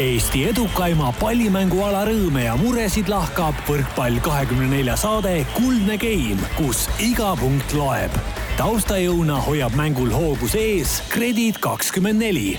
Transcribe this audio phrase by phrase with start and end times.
[0.00, 7.34] Eesti edukaima pallimänguala rõõme ja muresid lahkab võrkpall kahekümne nelja saade Kuldne Game, kus iga
[7.36, 8.14] punkt loeb.
[8.56, 12.56] taustajõuna hoiab mängul hoogus ees Kredit kakskümmend neli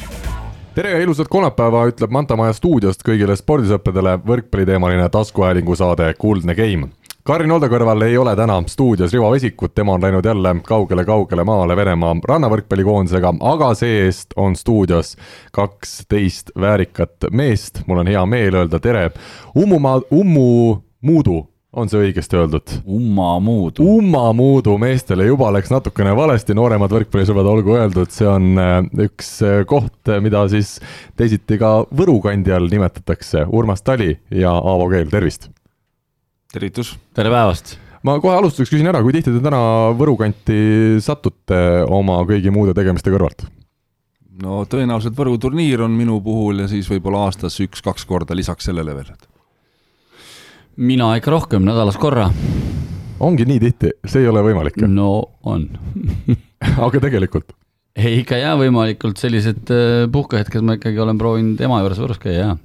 [0.75, 6.93] tere ja ilusat kolmapäeva, ütleb Manta Maja stuudiost kõigile spordisõppedele võrkpalliteemaline taskuhäälingu saade Kuldne Game
[7.23, 11.77] Karin Olde kõrval ei ole täna stuudios Rivo Vesikut, tema on läinud jälle kaugele-kaugele maale
[11.79, 15.13] Venemaa rannavõrkpallikoondisega, aga see-eest on stuudios
[15.55, 19.05] kaksteist väärikat meest, mul on hea meel öelda tere.
[19.55, 20.75] Ummumaa, Ummu
[21.07, 21.37] Muudu,
[21.71, 22.75] on see õigesti öeldud?
[22.83, 23.87] Ummamuudu.
[23.87, 29.61] Ummamuudu meestele juba läks natukene valesti, nooremad võrkpallisõbrad olgu öeldud, see on äh, üks äh,
[29.63, 30.75] koht, mida siis
[31.15, 33.47] teisiti ka Võru kandi all nimetatakse.
[33.47, 35.53] Urmas Tali ja Aavo Keel, tervist
[36.53, 36.93] tervitus!
[37.17, 37.75] tere päevast!
[38.05, 39.59] ma kohe alustuseks küsin ära, kui tihti te täna
[39.97, 41.57] Võru kanti satute
[41.89, 43.47] oma kõigi muude tegemiste kõrvalt?
[44.43, 48.93] no tõenäoliselt Võru turniir on minu puhul ja siis võib-olla aastas üks-kaks korda lisaks sellele
[48.99, 49.09] veel.
[50.77, 52.29] mina ikka rohkem, nädalas korra.
[53.19, 54.77] ongi nii tihti, see ei ole võimalik?
[54.85, 55.11] no
[55.49, 55.69] on
[56.85, 57.55] aga tegelikult?
[57.97, 62.51] ei, ikka jaa, võimalikult sellised äh, puhkehetked ma ikkagi olen proovinud ema juures Võrus käia,
[62.51, 62.57] jaa.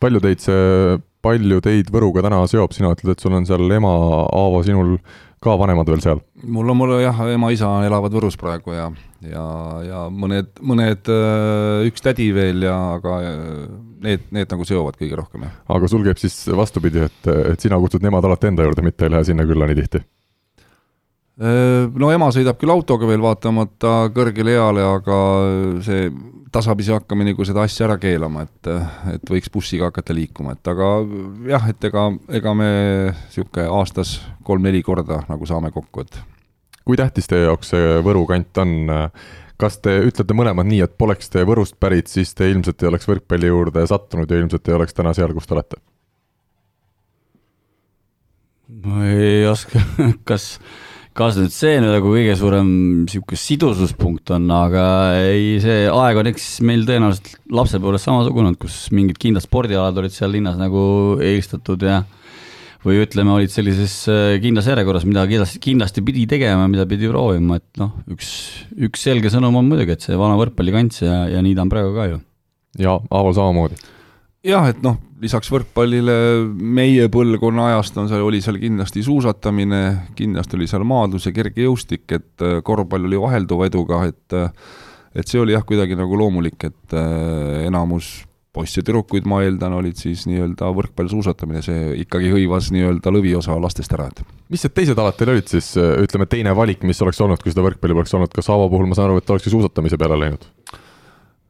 [0.00, 3.92] palju teid see palju teid Võruga täna seob, sina ütled, et sul on seal ema,
[4.28, 4.98] Aavo, sinul
[5.44, 6.22] ka vanemad veel seal?
[6.44, 8.88] mul on, mul jah, ema-isa elavad Võrus praegu ja,
[9.24, 9.44] ja,
[9.84, 13.38] ja mõned, mõned, äh, üks tädi veel ja, aga äh,
[14.04, 15.56] need, need nagu seovad kõige rohkem, jah.
[15.76, 19.16] aga sul käib siis vastupidi, et, et sina kutsud nemad alati enda juurde, mitte ei
[19.16, 20.04] lähe sinna külla nii tihti?
[21.34, 25.16] Äh, no ema sõidab küll autoga veel vaatamata kõrgele eale, aga
[25.82, 26.06] see
[26.54, 28.68] tasapisi hakkame nagu seda asja ära keelama, et,
[29.16, 30.90] et võiks bussiga hakata liikuma, et aga
[31.50, 32.04] jah, et ega,
[32.38, 32.68] ega me
[33.08, 36.20] niisugune aastas kolm-neli korda nagu saame kokku, et.
[36.86, 38.76] kui tähtis teie jaoks see Võru kant on?
[39.58, 43.06] kas te ütlete mõlemad nii, et poleks te Võrust pärit, siis te ilmselt ei oleks
[43.10, 45.82] võrkpalli juurde sattunud ja ilmselt ei oleks täna seal, kus te olete?
[48.84, 49.82] ma ei oska,
[50.30, 50.52] kas
[51.14, 52.70] kas nüüd see nüüd nagu kõige suurem
[53.04, 54.84] niisugune sidususpunkt on, aga
[55.28, 60.14] ei, see aeg on eks meil tõenäoliselt lapsepõlves samasugune olnud, kus mingid kindlad spordialad olid
[60.14, 60.82] seal linnas nagu
[61.22, 62.02] eelistatud ja
[62.84, 67.56] või ütleme, olid sellises äh, kindlas järjekorras, mida kindlasti, kindlasti pidi tegema, mida pidi proovima,
[67.62, 68.34] et noh, üks,
[68.76, 71.94] üks selge sõnum on muidugi, et see vana võrkpallikants ja, ja nii ta on praegu
[71.96, 72.20] ka ju.
[72.82, 73.93] ja Aavo samamoodi
[74.44, 76.16] jah, et noh, lisaks võrkpallile
[76.54, 79.80] meie põlvkonna ajast on seal, oli seal kindlasti suusatamine,
[80.18, 84.52] kindlasti oli seal maadlus ja kergejõustik, et äh, korvpall oli vahelduva eduga, et äh,
[85.14, 88.24] et see oli jah, kuidagi nagu loomulik, et äh, enamus
[88.54, 94.06] poisse tüdrukuid, ma eeldan, olid siis nii-öelda võrkpallsuusatamine, see ikkagi hõivas nii-öelda lõviosa lastest ära,
[94.12, 94.22] et
[94.52, 97.64] mis need teised alad teil olid siis, ütleme, teine valik, mis oleks olnud, kui seda
[97.66, 100.46] võrkpalli poleks olnud, kas Aavo puhul ma saan aru, et olekski suusatamise peale läinud?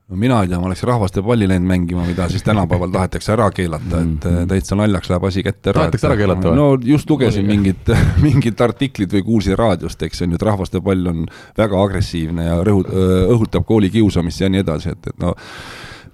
[0.09, 3.47] No mina ei tea, ma oleks rahvaste palli läinud mängima, mida siis tänapäeval tahetakse ära
[3.55, 4.49] keelata, et mm.
[4.51, 5.85] täitsa naljaks läheb asi kätte ära.
[5.85, 6.59] tahetakse ära keelata või?
[6.59, 7.89] no just lugesin mingit,
[8.27, 11.25] mingit artiklit või kuulsin raadiost, eks on ju, et rahvaste pall on
[11.57, 12.93] väga agressiivne ja rõhut-,
[13.37, 15.33] õhutab koolikiusamist ja nii edasi, et, et no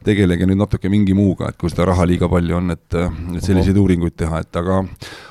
[0.07, 3.77] tegelege nüüd natuke mingi muuga, et kui seda raha liiga palju on, et, et selliseid
[3.77, 4.84] uuringuid teha, et aga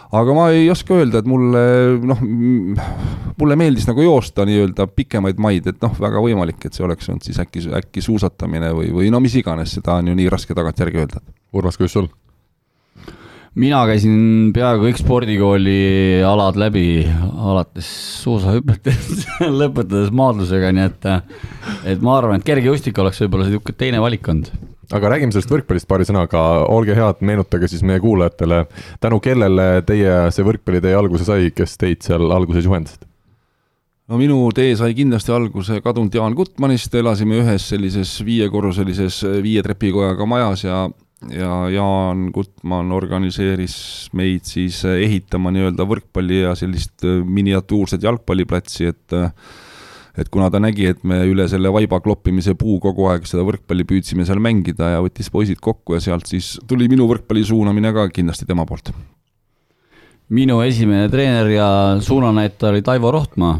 [0.09, 1.63] aga ma ei oska öelda, et mulle
[2.09, 2.23] noh,
[3.39, 7.25] mulle meeldis nagu joosta nii-öelda pikemaid maid, et noh, väga võimalik, et see oleks olnud
[7.27, 11.03] siis äkki, äkki suusatamine või, või no mis iganes, seda on ju nii raske tagantjärgi
[11.03, 11.21] öelda.
[11.53, 12.09] Urmas, kuidas sul?
[13.59, 17.89] mina käisin peaaegu kõik spordikooli alad läbi, alates
[18.23, 19.25] suusahüpetest
[19.61, 21.07] lõpetades maadlusega, nii et,
[21.95, 24.53] et ma arvan, et kergejõustik oleks võib-olla niisugune teine valik olnud
[24.95, 26.41] aga räägime sellest võrkpallist paari sõnaga,
[26.71, 28.63] olge head, meenutage siis meie kuulajatele,
[29.03, 33.05] tänu kellele teie see võrkpallitee alguse sai, kes teid seal alguses juhendasid?
[34.09, 40.25] no minu tee sai kindlasti alguse kadunud Jaan Gutmanist, elasime ühes sellises viiekorruselises viie trepikojaga
[40.29, 40.87] majas ja
[41.35, 49.17] ja Jaan Gutmann organiseeris meid siis ehitama nii-öelda võrkpalli ja sellist miniatuurset jalgpalliplatsi, et
[50.19, 53.85] et kuna ta nägi, et me üle selle vaiba kloppimise puu kogu aeg seda võrkpalli
[53.87, 58.09] püüdsime seal mängida ja võttis poisid kokku ja sealt siis tuli minu võrkpalli suunamine ka
[58.13, 58.91] kindlasti tema poolt.
[60.29, 61.69] minu esimene treener ja
[62.05, 63.59] suunanäitaja oli Taivo Rohtmaa,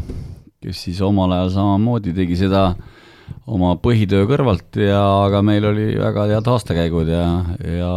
[0.62, 2.74] kes siis omal ajal samamoodi tegi seda
[3.50, 7.24] oma põhitöö kõrvalt ja, aga meil oli väga head aastakäigud ja,
[7.64, 7.92] ja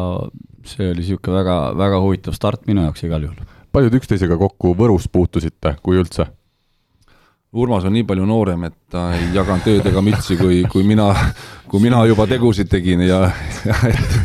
[0.65, 3.51] see oli niisugune väga, väga huvitav start minu jaoks igal juhul.
[3.73, 6.29] palju te üksteisega kokku Võrus puutusite, kui üldse?
[7.53, 11.11] Urmas on nii palju noorem, et ta ei jaganud tööd ega mütsi, kui, kui mina,
[11.69, 13.19] kui mina juba tegusid tegin ja,
[13.69, 14.15] ja et,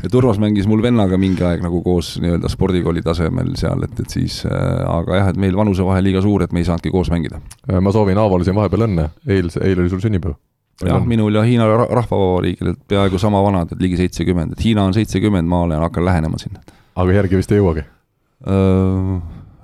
[0.00, 4.16] et Urmas mängis mul vennaga mingi aeg nagu koos nii-öelda spordikooli tasemel seal, et, et
[4.16, 7.42] siis äh,, aga jah, et meil vanusevahe liiga suur, et me ei saanudki koos mängida.
[7.80, 10.38] ma soovin Aavale siin vahepeal õnne, eilse, eile oli sul sünnipäev
[10.86, 14.96] jah, minul ja Hiina ra- Rahvavabariigil peaaegu sama vanad, et ligi seitsekümmend, et Hiina on
[14.96, 16.64] seitsekümmend, ma olen, hakkan lähenema sinna.
[16.96, 17.84] aga järgi vist ei jõuagi.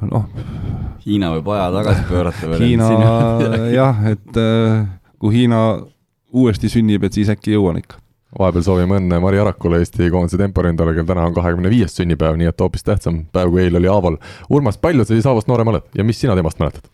[0.04, 0.24] noh,
[1.06, 2.64] Hiina võib aja tagasi pöörata veel.
[2.64, 2.88] Hiina
[3.70, 4.82] jah, et äh,
[5.22, 5.60] kui Hiina
[6.34, 8.02] uuesti sünnib, et siis äkki jõuan ikka.
[8.38, 12.50] vahepeal soovime õnne Mari Arakule, Eesti koondise temporündajale, kel täna on kahekümne viies sünnipäev, nii
[12.50, 14.18] et hoopis tähtsam päev kui eile oli Aaval.
[14.50, 16.90] Urmas, palju sa siis Aavost noorem oled ja mis sina temast mäletad?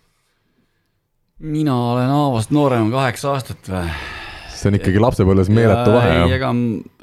[1.42, 3.88] mina olen Aavost noorem kaheksa aastat või?
[4.62, 6.52] See on ikkagi lapsepõlves meeletu vahe ei, ega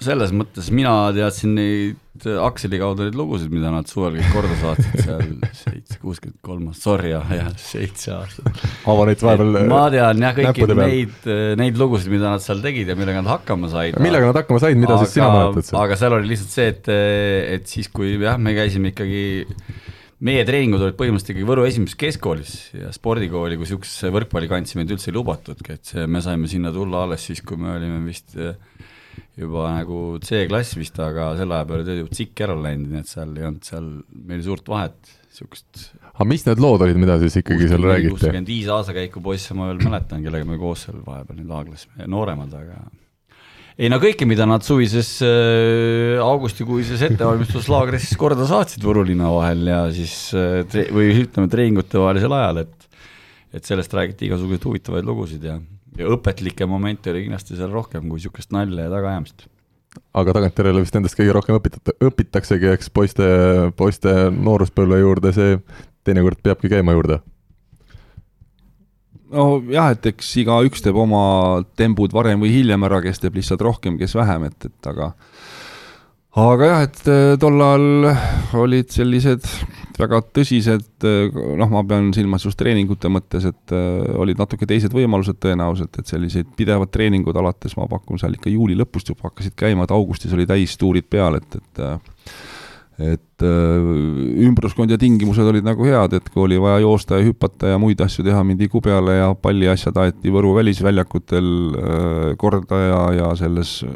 [0.04, 4.96] selles mõttes mina teadsin neid Akseli kaudu neid lugusid, mida nad suvel kõik korda saatsid
[5.06, 5.22] seal
[5.56, 7.30] seitse, kuuskümmend kolm, sorry jah,
[7.64, 8.60] seitse aastat.
[8.84, 9.62] Aavo näitas vahepeal.
[9.72, 10.92] ma tean jah, kõiki näppude peal.
[10.92, 11.30] neid,
[11.62, 13.96] neid lugusid, mida nad seal tegid ja millega nad hakkama said.
[14.04, 16.92] millega nad hakkama said, mida aga, siis sina mäletad aga seal oli lihtsalt see, et,
[17.56, 19.24] et siis, kui jah, me käisime ikkagi,
[20.26, 25.12] meie treeningud olid põhimõtteliselt ikkagi Võru esimeses keskkoolis ja spordikooli kui niisugusesse võrkpallikantsi meid üldse
[25.12, 28.58] ei lubatudki, et see, me saime sinna tulla alles siis, kui me olime vist eh,
[29.40, 33.14] juba nagu C-klass vist, aga selle aja peale olid juba tsikk ära läinud, nii et
[33.14, 33.90] seal ei olnud seal
[34.32, 38.16] meil suurt vahet, niisugust aga mis need lood olid, mida siis ikkagi seal räägiti?
[38.18, 42.60] kuuskümmend viis aastakäiku poisse ma veel mäletan, kellega me koos seal vahepeal nüüd aaglasime, nooremad,
[42.60, 42.84] aga
[43.80, 49.80] ei no kõike, mida nad suvises äh, augustikuises ettevalmistuslaagris korda saatsid Võru linna vahel ja
[49.96, 52.76] siis äh, või ütleme, treeningute vahelisel ajal, et
[53.50, 55.56] et sellest räägiti igasuguseid huvitavaid lugusid ja,
[55.98, 59.48] ja õpetlikke momente oli kindlasti seal rohkem kui niisugust nalja ja tagaajamist.
[60.22, 63.26] aga tagantjärele vist endast kõige rohkem õpitate, õpitaksegi, eks poiste,
[63.80, 65.58] poiste nooruspõlve juurde see
[66.06, 67.20] teinekord peabki käima juurde.
[69.34, 71.24] nojah, et eks igaüks teeb oma
[71.80, 75.14] tembud varem või hiljem ära, kes teeb lihtsalt rohkem, kes vähem, et, et aga
[76.40, 78.10] aga jah, et eh, tol ajal
[78.62, 79.48] olid sellised
[80.00, 81.04] väga tõsised,
[81.60, 86.14] noh, ma pean silmas just treeningute mõttes, et eh, olid natuke teised võimalused tõenäoliselt, et
[86.14, 90.34] selliseid pidevad treeningud alates ma pakun seal ikka juuli lõpust juba hakkasid käima, et augustis
[90.38, 91.84] oli täistuurid peal, et, et
[93.00, 97.74] et äh, ümbruskond ja tingimused olid nagu head, et kui oli vaja joosta ja hüpata
[97.74, 101.50] ja muid asju teha, mindi kubjale ja palliasjad aeti Võru välisväljakutel
[101.80, 103.96] äh, korda ja, ja selles äh,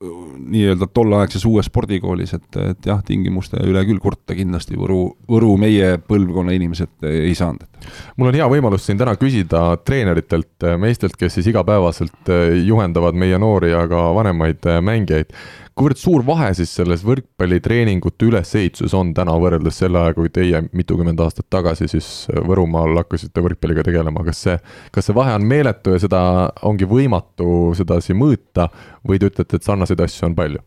[0.00, 5.98] nii-öelda tolleaegses uues spordikoolis, et, et jah, tingimuste üle küll kurta kindlasti Võru, Võru meie
[6.00, 7.68] põlvkonna inimesed ei saanud.
[8.16, 12.32] mul on hea võimalus siin täna küsida treeneritelt, meestelt, kes siis igapäevaselt
[12.64, 15.36] juhendavad meie noori ja ka vanemaid mängijaid.
[15.80, 21.20] Kuivõrd suur vahe siis selles võrkpallitreeningute ülesehituses on täna võrreldes selle ajaga, kui teie mitukümmend
[21.24, 24.58] aastat tagasi siis Võrumaal hakkasite võrkpalliga tegelema, kas see,
[24.92, 26.22] kas see vahe on meeletu ja seda
[26.68, 28.68] ongi võimatu sedasi mõõta
[29.08, 30.60] või te ütlete, et sarnaseid asju on palju?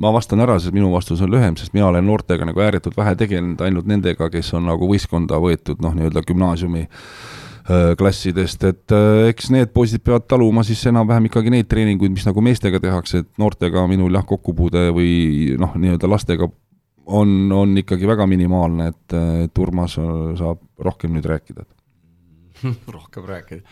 [0.00, 3.16] ma vastan ära, sest minu vastus on lühem, sest mina olen noortega nagu ääretult vähe
[3.18, 7.39] tegelenud, ainult nendega, kes on nagu võistkonda võetud, noh, nii-öelda gümnaasiumi öö,
[7.98, 12.42] klassidest, et öö, eks need poisid peavad taluma siis enam-vähem ikkagi neid treeninguid, mis nagu
[12.44, 15.12] meestega tehakse, et noortega minul jah, kokkupuude või
[15.60, 16.48] noh, nii-öelda lastega
[17.10, 21.66] on, on ikkagi väga minimaalne, et, et Urmas öö, saab rohkem nüüd rääkida.
[22.96, 23.62] rohkem rääkida.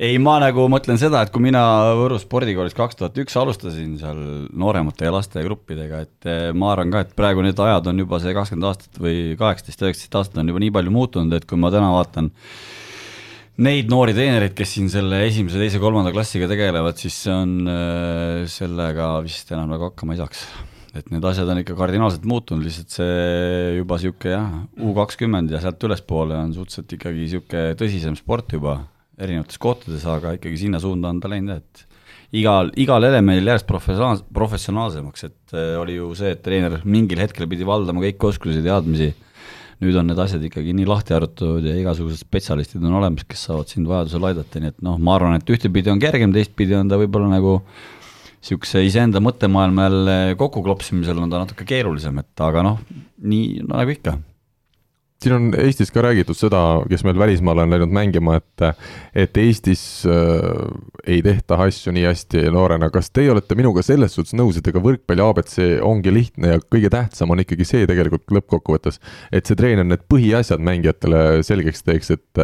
[0.00, 1.62] ei, ma nagu mõtlen seda, et kui mina
[1.98, 4.20] Võru spordikoolis kaks tuhat üks alustasin seal
[4.56, 8.70] nooremate ja lastegruppidega, et ma arvan ka, et praegu need ajad on juba see kakskümmend
[8.70, 12.32] aastat või kaheksateist, üheksateist aastat on juba nii palju muutunud, et kui ma täna vaatan
[13.58, 18.44] neid noori treenereid, kes siin selle esimese, teise, kolmanda klassiga tegelevad, siis see on äh,
[18.50, 20.44] sellega vist enam nagu hakkama ei saaks.
[20.98, 25.60] et need asjad on ikka kardinaalselt muutunud, lihtsalt see juba niisugune jah, U kakskümmend ja
[25.62, 28.78] sealt ülespoole on suhteliselt ikkagi niisugune tõsisem sport juba
[29.18, 31.84] erinevates kohtades, aga ikkagi sinna suunda on ta läinud et
[32.38, 37.50] igal, igal elemendil järjest professionaal-, professionaalsemaks, et äh, oli ju see, et treener mingil hetkel
[37.50, 39.12] pidi valdama kõiki oskusi teadmisi
[39.84, 43.70] nüüd on need asjad ikkagi nii lahti arutatud ja igasugused spetsialistid on olemas, kes saavad
[43.70, 46.98] sind vajadusel aidata, nii et noh, ma arvan, et ühtepidi on kergem, teistpidi on ta
[47.00, 47.58] võib-olla nagu
[48.38, 52.82] niisuguse iseenda mõttemaailma jälle kokkuklopsimisel on ta natuke keerulisem, et aga noh,
[53.22, 54.18] nii no, nagu ikka.
[55.22, 58.66] Siin on Eestis ka räägitud seda, kes meil välismaale on läinud mängima, et
[59.18, 60.68] et Eestis äh,
[61.06, 64.82] ei tehta asju nii hästi noorena, kas teie olete minuga selles suhtes nõus, et ega
[64.82, 69.00] võrkpalli abc ongi lihtne ja kõige tähtsam on ikkagi see tegelikult lõppkokkuvõttes,
[69.32, 72.42] et see treener need põhiasjad mängijatele selgeks teeks, et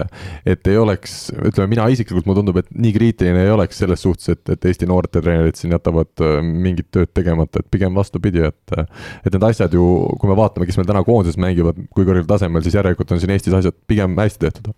[0.51, 4.33] et ei oleks, ütleme mina isiklikult, mulle tundub, et nii kriitiline ei oleks selles suhtes,
[4.35, 9.31] et, et Eesti noortetreenerid siin jätavad äh, mingit tööd tegemata, et pigem vastupidi, et et
[9.31, 9.85] need asjad ju,
[10.19, 13.35] kui me vaatame, kes meil täna koondises mängivad, kui kõrgel tasemel, siis järelikult on siin
[13.35, 14.73] Eestis asjad pigem hästi tehtud.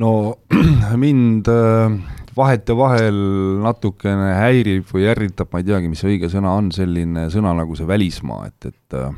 [0.00, 0.12] no
[1.04, 1.98] mind äh,
[2.36, 3.16] vahetevahel
[3.64, 7.76] natukene häirib või ärritab, ma ei teagi, mis see õige sõna on, selline sõna nagu
[7.76, 9.10] see välismaa, et, et äh,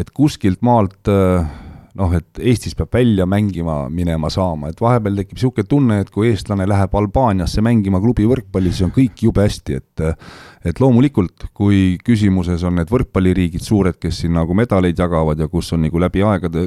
[0.00, 1.48] et kuskilt maalt äh,
[1.98, 6.30] noh, et Eestis peab välja mängima minema saama, et vahepeal tekib niisugune tunne, et kui
[6.30, 10.04] eestlane läheb Albaaniasse mängima klubi võrkpalli, siis on kõik jube hästi, et
[10.60, 15.72] et loomulikult, kui küsimuses on need võrkpalliriigid suured, kes siin nagu medaleid jagavad ja kus
[15.72, 16.66] on nagu läbi aegade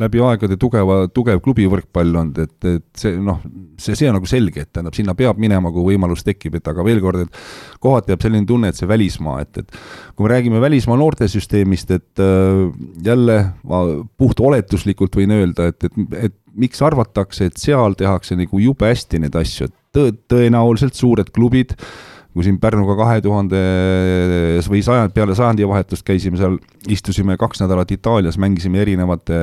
[0.00, 3.40] läbi aegade tugeva, tugev klubivõrkpall olnud, et, et see noh,
[3.78, 6.86] see, see on nagu selge, et tähendab, sinna peab minema, kui võimalus tekib, et aga
[6.86, 7.42] veel kord, et
[7.82, 9.76] kohati jääb selline tunne, et see välismaa, et, et
[10.16, 12.64] kui me räägime välismaa noortesüsteemist, et äh,
[13.06, 13.84] jälle ma
[14.18, 19.22] puht oletuslikult võin öelda, et, et, et miks arvatakse, et seal tehakse nagu jube hästi
[19.22, 21.86] neid asju, et tõ-, tõenäoliselt suured klubid äh,
[22.34, 26.58] kui siin Pärnuga kahe tuhandes või sajand, peale sajandivahetust käisime seal,
[26.90, 29.36] istusime kaks nädalat Itaalias, mängisime erinevate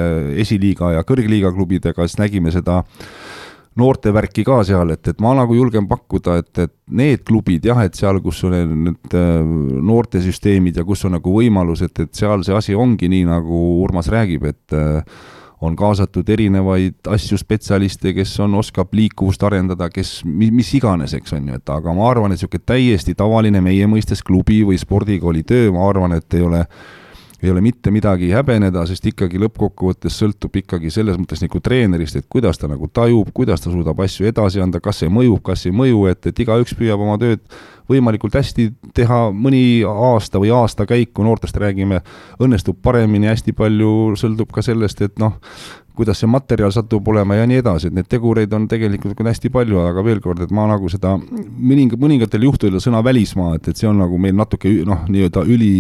[0.44, 2.82] esiliiga ja kõrgliiga klubidega, siis nägime seda
[3.80, 7.96] noortevärki ka seal, et, et ma nagu julgen pakkuda, et, et need klubid jah, et
[7.96, 8.58] seal, kus on
[8.90, 9.38] need äh,
[9.92, 14.12] noortesüsteemid ja kus on nagu võimalus, et, et seal see asi ongi nii, nagu Urmas
[14.12, 15.22] räägib, et äh,
[15.62, 21.52] on kaasatud erinevaid asju, spetsialiste, kes on, oskab liikuvust arendada, kes, mis, iganes, eks on
[21.52, 25.70] ju, et aga ma arvan, et niisugune täiesti tavaline meie mõistes klubi või spordikooli töö,
[25.76, 26.64] ma arvan, et ei ole
[27.42, 32.30] ei ole mitte midagi häbeneda, sest ikkagi lõppkokkuvõttes sõltub ikkagi selles mõttes nagu treenerist, et
[32.30, 35.76] kuidas ta nagu tajub, kuidas ta suudab asju edasi anda, kas see mõjub, kas ei
[35.76, 37.42] mõju, et, et igaüks püüab oma tööd
[37.92, 42.02] võimalikult hästi teha, mõni aasta või aastakäik, kui noortest räägime,
[42.42, 45.38] õnnestub paremini, hästi palju sõltub ka sellest, et noh,
[45.98, 49.82] kuidas see materjal satub olema ja nii edasi, et neid tegureid on tegelikult hästi palju,
[49.84, 53.90] aga veel kord, et ma nagu seda mõning-, mõningatel juhtudel sõna välismaa, et, et see
[53.90, 55.72] on nagu meil natuke noh, nii-öelda üli,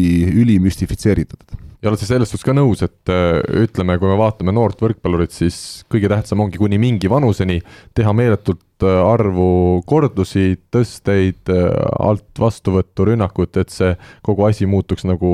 [0.43, 1.59] ülimüstifitseeritud.
[1.81, 3.09] Ja oled sa selles suhtes ka nõus, et
[3.57, 5.55] ütleme, kui me vaatame noort võrkpallurit, siis
[5.89, 7.57] kõige tähtsam ongi kuni mingi vanuseni
[7.97, 11.67] teha meeletult äh, arvu kordusi, tõsteid, äh,
[12.01, 13.93] alt vastuvõttu, rünnakut, et see
[14.25, 15.31] kogu asi muutuks nagu,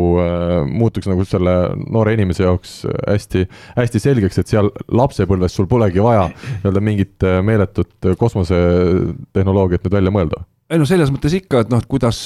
[0.67, 2.75] muutuks nagu selle noore inimese jaoks
[3.07, 3.45] hästi,
[3.77, 10.43] hästi selgeks, et seal lapsepõlves sul polegi vaja nii-öelda mingit meeletut kosmosetehnoloogiat nüüd välja mõelda.
[10.67, 12.19] Ei no selles mõttes ikka, et noh, et kuidas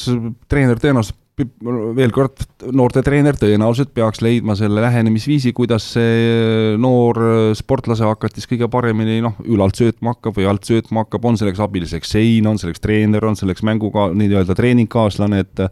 [0.50, 2.44] treener tõenäoliselt veel kord,
[2.76, 7.18] noortetreener tõenäoliselt peaks leidma selle lähenemisviisi, kuidas see noor
[7.58, 12.14] sportlase hakatis kõige paremini noh, ülalt söötma hakkab või alt söötma hakkab, on selleks abiliseks
[12.18, 15.66] sein, on selleks treener, on selleks mänguga nii-öelda treeningkaaslane, et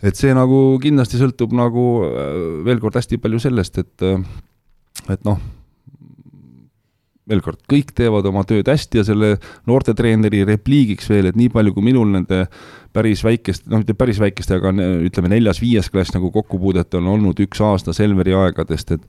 [0.00, 1.86] et see nagu kindlasti sõltub nagu
[2.64, 4.06] veel kord hästi palju sellest, et
[5.10, 5.40] et noh,
[7.30, 9.34] veel kord, kõik teevad oma tööd hästi ja selle
[9.70, 12.44] noortetreeneri repliigiks veel, et nii palju, kui minul nende
[12.94, 14.72] päris väikest, noh, mitte päris väikeste, aga
[15.06, 19.06] ütleme, neljas-viies klass nagu kokkupuudet on olnud üks aasta Selveri aegadest, et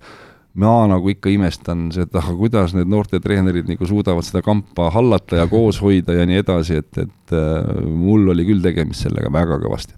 [0.62, 5.80] ma nagu ikka imestan seda, kuidas need noortetreenerid nagu suudavad seda kampa hallata ja koos
[5.84, 9.96] hoida ja nii edasi, et, et äh, mul oli küll tegemist sellega väga kõvasti,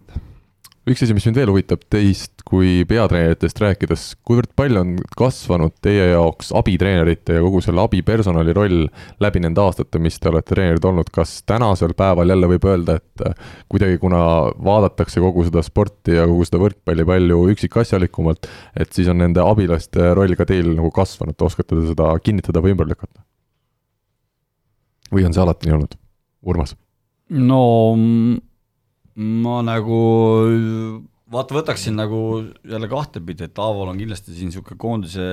[0.89, 6.09] üks asi, mis mind veel huvitab teist kui peatreeneritest rääkides, kuivõrd palju on kasvanud teie
[6.11, 8.83] jaoks abitreenerite ja kogu selle abipersonali roll
[9.23, 13.43] läbi nende aastate, mis te olete treenerid olnud, kas tänasel päeval jälle võib öelda, et
[13.71, 14.21] kuidagi, kuna
[14.59, 20.11] vaadatakse kogu seda sporti ja kogu seda võrkpalli palju üksikasjalikumalt, et siis on nende abilaste
[20.19, 23.23] roll ka teil nagu kasvanud, oskate te seda kinnitada või ümber lükata?
[25.13, 25.99] või on see alati nii olnud?
[26.49, 26.75] Urmas?
[27.29, 27.61] no
[29.15, 29.97] ma nagu
[31.33, 32.19] vaata, võtaksin nagu
[32.67, 35.27] jälle kahtepidi, et Aaval on kindlasti siin niisugune koondise,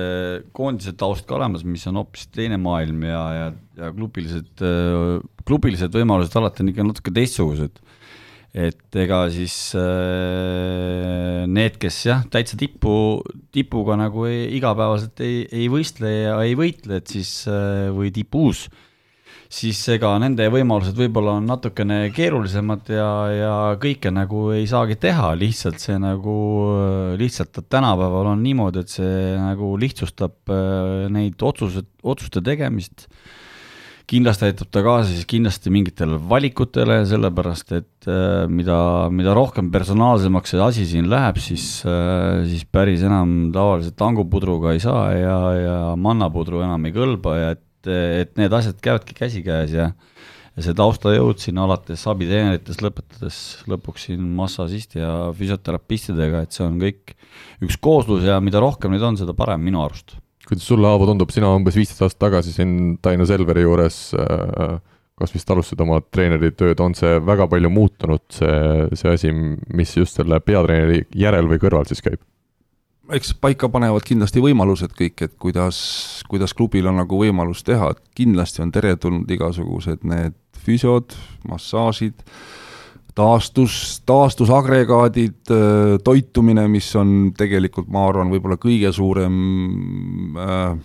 [0.55, 3.47] koondise taust ka olemas, mis on hoopis teine maailm ja, ja,
[3.79, 4.65] ja klubilised,
[5.47, 7.81] klubilised võimalused alati on ikka natuke teistsugused.
[8.51, 13.21] et ega siis äh, need, kes jah, täitsa tipu,
[13.55, 18.67] tipuga nagu ei, igapäevaselt ei, ei võistle ja ei võitle, et siis äh, või tipus
[19.51, 25.33] siis ega nende võimalused võib-olla on natukene keerulisemad ja, ja kõike nagu ei saagi teha,
[25.39, 26.35] lihtsalt see nagu,
[27.19, 33.09] lihtsalt tänapäeval on niimoodi, et see nagu lihtsustab äh, neid otsused, otsuste tegemist.
[34.11, 38.77] Kindlasti aitab ta kaasa siis kindlasti mingitele valikutele, sellepärast et äh, mida,
[39.11, 44.83] mida rohkem personaalsemaks see asi siin läheb, siis, äh, siis päris enam tavaliselt tangupudruga ei
[44.83, 47.91] saa ja, ja mannapudru enam ei kõlba ja et et,
[48.23, 49.91] et need asjad käivadki käsikäes ja
[50.51, 53.37] ja see taustajõud siin alates abitreeneritest lõpetades
[53.71, 57.13] lõpuks siin massaažisti ja füsioterapistidega, et see on kõik
[57.63, 60.17] üks kooslus ja mida rohkem neid on, seda parem minu arust.
[60.47, 64.75] kuidas sulle, Aavo, tundub, sina umbes viisteist aastat tagasi siin Taino Selveri juures äh,
[65.21, 69.31] kas vist alustasid oma treeneritööd, on see väga palju muutunud, see, see asi,
[69.77, 72.19] mis just selle peatreeneri järel või kõrval siis käib?
[73.15, 75.77] Eks paika panevad kindlasti võimalused kõik, et kuidas,
[76.31, 81.15] kuidas klubil on nagu võimalus teha, et kindlasti on teretulnud igasugused need füsiod,
[81.49, 82.23] massaažid,
[83.17, 85.53] taastus, taastusagregaadid,
[86.05, 89.37] toitumine, mis on tegelikult, ma arvan, võib-olla kõige suurem
[90.37, 90.75] äh,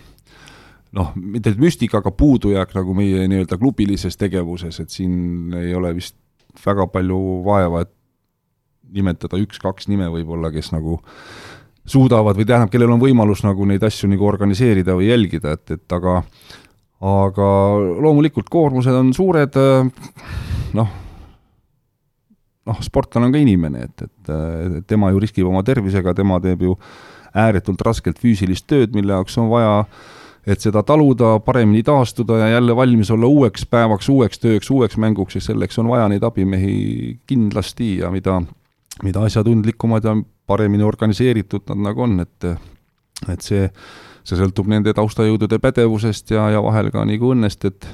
[0.97, 5.93] noh, mitte nüüd müstika, aga puudujääk nagu meie nii-öelda klubilises tegevuses, et siin ei ole
[5.97, 6.17] vist
[6.63, 7.93] väga palju vaeva, et
[8.97, 11.01] nimetada üks-kaks nime võib-olla, kes nagu
[11.87, 15.97] suudavad või tähendab, kellel on võimalus nagu neid asju nagu organiseerida või jälgida, et, et
[15.97, 16.21] aga
[16.97, 17.47] aga
[18.01, 19.57] loomulikult koormused on suured,
[20.77, 20.93] noh,
[22.67, 24.31] noh, sportlane on ka inimene, et, et,
[24.79, 26.77] et tema ju riskib oma tervisega, tema teeb ju
[27.37, 29.83] ääretult raskelt füüsilist tööd, mille jaoks on vaja
[30.47, 35.35] et seda taluda, paremini taastuda ja jälle valmis olla uueks päevaks, uueks tööks, uueks mänguks
[35.35, 38.39] ja selleks on vaja neid abimehi kindlasti ja mida,
[39.03, 40.15] mida asjatundlikumad ja
[40.47, 42.51] paremini organiseeritud nad nagu on, et
[43.27, 43.67] et see,
[44.27, 47.87] see sõltub nende taustajõudude pädevusest ja, ja vahel ka nagu õnnest, et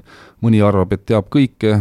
[0.43, 1.77] mõni arvab, et teab kõike,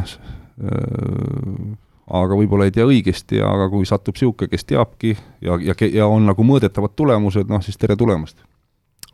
[2.12, 6.29] aga võib-olla ei tea õigesti, aga kui satub niisugune, kes teabki ja, ja, ja on
[6.31, 8.38] nagu mõõdetavad tulemused, noh siis tere tulemast!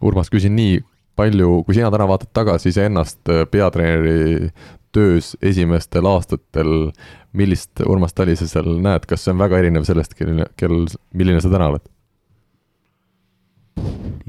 [0.05, 0.79] Urmas, küsin nii,
[1.19, 4.53] palju, kui sina täna vaatad tagasi iseennast peatreeneri
[4.99, 6.91] töös esimestel aastatel,
[7.39, 10.81] millist Urmas Tali sa seal näed, kas see on väga erinev sellest, kel, kel,
[11.15, 11.87] milline sa täna oled?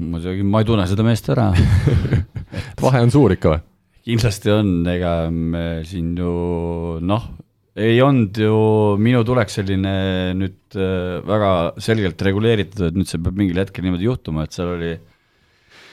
[0.00, 1.50] muidugi ma ei tunne seda meest ära
[2.84, 3.62] vahe on suur ikka või?
[4.06, 6.30] kindlasti on, ega me siin ju
[7.04, 7.26] noh,
[7.80, 8.54] ei olnud ju
[9.02, 9.92] minu tulek selline
[10.38, 14.72] nüüd äh, väga selgelt reguleeritud, et nüüd see peab mingil hetkel niimoodi juhtuma, et seal
[14.76, 14.94] oli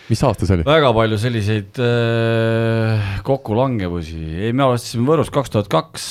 [0.07, 0.65] mis aasta see oli?
[0.67, 6.07] väga palju selliseid äh, kokkulangevusi, ei, me alustasime Võrus kaks tuhat kaks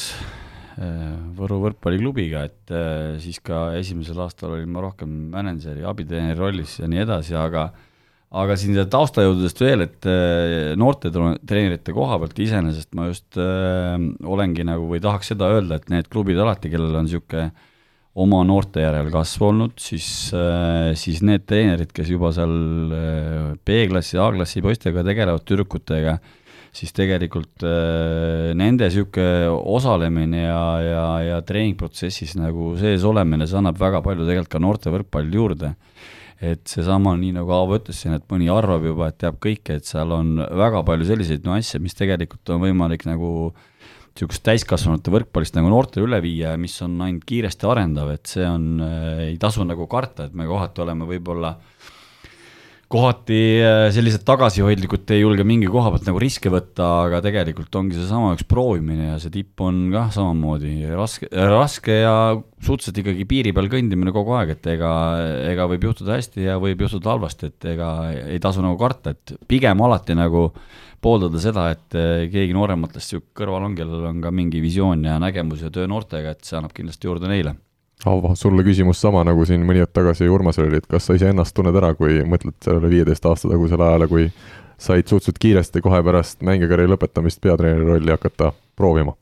[0.76, 6.78] äh, Võru võrkpalliklubiga, et äh, siis ka esimesel aastal olin ma rohkem mänedžeri, abitreeneri rollis
[6.82, 7.70] ja nii edasi, aga
[8.36, 14.66] aga siin taustajõududest veel, et äh, noorte treenerite koha pealt iseenesest ma just äh, olengi
[14.66, 17.50] nagu või tahaks seda öelda, et need klubid alati, kellel on niisugune
[18.16, 22.56] oma noorte järel kasv olnud, siis, äh, siis need treenerid, kes juba seal
[22.96, 26.16] äh, B-klassi, A-klassi poistega tegelevad, tüdrukutega,
[26.76, 33.80] siis tegelikult äh, nende niisugune osalemine ja, ja, ja treeningprotsessis nagu sees olemine, see annab
[33.80, 35.75] väga palju tegelikult ka noorte võrkpallil juurde.
[36.37, 39.88] et seesama, nii nagu Aavo ütles siin, et mõni arvab juba, et teab kõike, et
[39.88, 43.70] seal on väga palju selliseid nüansse, mis tegelikult on võimalik nagu äh,
[44.16, 48.81] niisugust täiskasvanute võrkpallist nagu noortele üle viia mis on ainult kiiresti arendav, et see on
[48.81, 51.57] äh,, ei tasu nagu karta, et me kohati oleme võib-olla
[52.92, 57.98] kohati äh, sellised tagasihoidlikud, ei julge mingi koha pealt nagu riske võtta, aga tegelikult ongi
[57.98, 62.14] seesama üks proovimine ja see tipp on kah samamoodi raske, raske ja
[62.62, 64.92] suhteliselt ikkagi piiri peal kõndimine kogu aeg, et ega,
[65.50, 69.35] ega võib juhtuda hästi ja võib juhtuda halvasti, et ega ei tasu nagu karta, et
[69.50, 74.19] pigem alati nagu äh, pooldada seda, et eh, keegi noorematest sihuke kõrval on, kellel on
[74.25, 77.55] ka mingi visioon ja nägemus ja töö noortega, et see annab kindlasti juurde neile.
[78.05, 81.55] Avo, sulle küsimus sama, nagu siin mõni hetk tagasi Urmasel oli, et kas sa iseennast
[81.57, 84.27] tunned ära, kui mõtled sellele viieteist aasta tagusele ajale, kui
[84.77, 89.16] said suhteliselt kiiresti kohe pärast mängikarjääri lõpetamist peatreeneri rolli hakata proovima?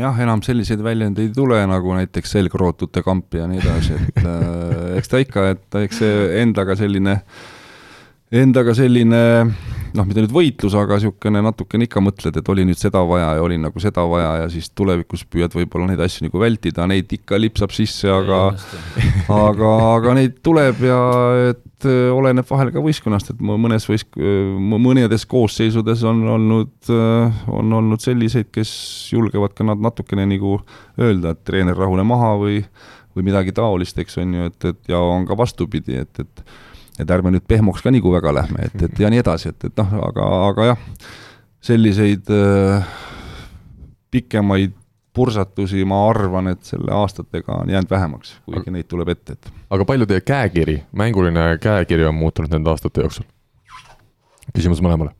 [0.00, 4.98] jah, enam selliseid väljendeid ei tule, nagu näiteks selgrootute kamp ja nii edasi, et äh,
[5.00, 7.18] eks ta ikka, et eks see endaga selline,
[8.30, 9.20] endaga selline
[9.90, 13.42] noh, mitte nüüd võitlus, aga niisugune natukene ikka mõtled, et oli nüüd seda vaja ja
[13.42, 17.40] oli nagu seda vaja ja siis tulevikus püüad võib-olla neid asju nagu vältida, neid ikka
[17.40, 18.42] lipsab sisse, aga
[19.48, 21.00] aga, aga neid tuleb ja
[21.50, 24.22] et äh, oleneb vahel ka võistkonnast, et mõnes võist-,
[24.86, 28.72] mõnedes koosseisudes on olnud, äh, on olnud selliseid, kes
[29.16, 30.60] julgevad ka nad natukene nagu
[31.00, 32.62] öelda, et treener, rahune maha või
[33.10, 36.44] või midagi taolist, eks on ju, et, et ja on ka vastupidi, et, et
[37.02, 39.80] et ärme nüüd pehmoks ka nagu väga lähme, et, et ja nii edasi, et, et
[39.80, 40.82] noh, aga, aga jah,
[41.70, 42.90] selliseid äh,
[44.10, 44.76] pikemaid
[45.16, 49.52] pursatusi ma arvan, et selle aastatega on jäänud vähemaks, kuigi aga, neid tuleb ette, et.
[49.70, 53.26] aga palju teie käekiri, mänguline käekiri on muutunud nende aastate jooksul?
[54.54, 55.12] küsimus mõlemale.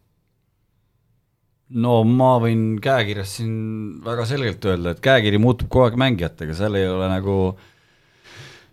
[1.71, 3.59] no ma võin käekirjast siin
[4.05, 7.69] väga selgelt öelda, et käekiri muutub kogu aeg mängijatega, seal ei ole nagu äh,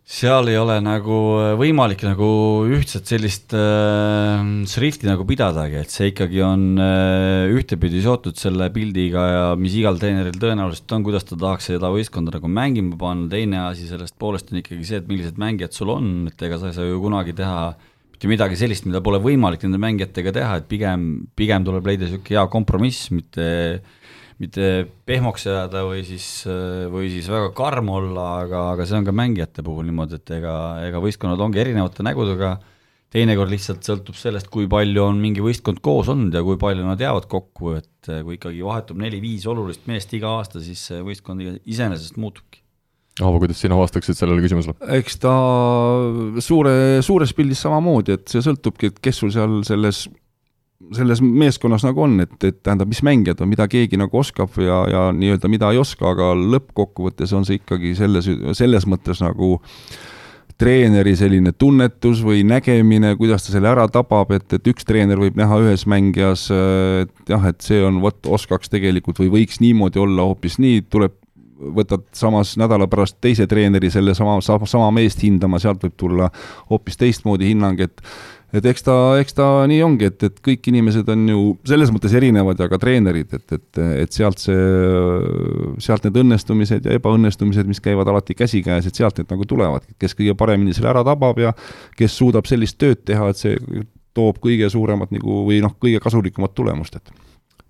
[0.07, 2.27] seal ei ole nagu äh, võimalik nagu
[2.71, 4.39] ühtset sellist äh,
[4.71, 9.99] šrifti nagu pidadagi, et see ikkagi on äh, ühtepidi seotud selle pildiga ja mis igal
[9.99, 14.53] treeneril tõenäoliselt on, kuidas ta tahaks seda võistkonda nagu mängima panna, teine asi sellest poolest
[14.53, 17.35] on ikkagi see, et millised mängijad sul on, et ega sa ei saa ju kunagi
[17.35, 17.59] teha
[18.15, 22.31] mitte midagi sellist, mida pole võimalik nende mängijatega teha, et pigem, pigem tuleb leida niisugune
[22.31, 23.95] hea kompromiss, mitte äh,
[24.41, 26.27] mitte pehmoks jääda või siis,
[26.93, 30.55] või siis väga karm olla, aga, aga see on ka mängijate puhul niimoodi, et ega,
[30.85, 32.51] ega võistkonnad ongi erinevate nägudega,
[33.13, 37.01] teinekord lihtsalt sõltub sellest, kui palju on mingi võistkond koos olnud ja kui palju nad
[37.01, 42.21] jäävad kokku, et kui ikkagi vahetub neli-viis olulist meest iga aasta, siis see võistkond iseenesest
[42.21, 42.61] muutubki
[43.17, 44.75] Aavo, kuidas sina vastaksid sellele küsimusele?
[44.99, 45.33] eks ta
[46.43, 46.73] suure,
[47.05, 50.03] suures pildis samamoodi, et see sõltubki, et kes sul seal selles
[50.95, 54.83] selles meeskonnas nagu on, et, et tähendab, mis mängijad on, mida keegi nagu oskab ja,
[54.91, 59.57] ja nii-öelda mida ei oska, aga lõppkokkuvõttes on see ikkagi selles, selles mõttes nagu
[60.57, 65.37] treeneri selline tunnetus või nägemine, kuidas ta selle ära tabab, et, et üks treener võib
[65.37, 66.47] näha ühes mängijas,
[67.03, 71.13] et jah, et see on, vot oskaks tegelikult või võiks niimoodi olla hoopis nii, tuleb
[71.57, 76.31] võtad samas nädala pärast teise treeneri selle sama, sama, meest hindama, sealt võib tulla
[76.71, 78.03] hoopis teistmoodi hinnang, et
[78.55, 82.13] et eks ta, eks ta nii ongi, et, et kõik inimesed on ju selles mõttes
[82.15, 84.55] erinevad ja ka treenerid, et, et, et sealt see,
[85.83, 90.15] sealt need õnnestumised ja ebaõnnestumised, mis käivad alati käsikäes, et sealt need nagu tulevad, kes
[90.15, 91.51] kõige paremini selle ära tabab ja
[91.99, 93.83] kes suudab sellist tööd teha, et see
[94.17, 97.26] toob kõige suuremat nagu või noh, kõige kasulikumat tulemust, et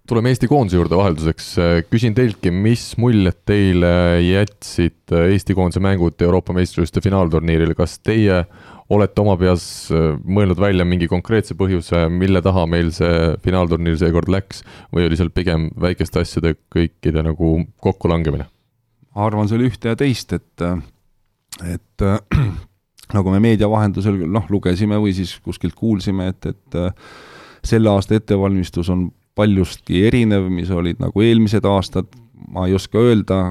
[0.07, 1.47] tuleme Eesti koondise juurde vahelduseks,
[1.91, 3.91] küsin teiltki, mis muljet teile
[4.23, 8.43] jätsid Eesti koondise mängud Euroopa meistrivõistluste finaalturniiril, kas teie
[8.93, 14.63] olete oma peas mõelnud välja mingi konkreetse põhjuse, mille taha meil see finaalturniir seekord läks?
[14.95, 18.47] Või oli seal pigem väikeste asjade kõikide nagu kokkulangemine?
[19.17, 20.63] ma arvan, see oli ühte ja teist, et,
[21.65, 22.03] et
[23.17, 28.91] nagu me meedia vahendusel noh, lugesime või siis kuskilt kuulsime, et, et selle aasta ettevalmistus
[28.93, 32.09] on paljustki erinev, mis olid nagu eelmised aastad,
[32.51, 33.41] ma ei oska öelda,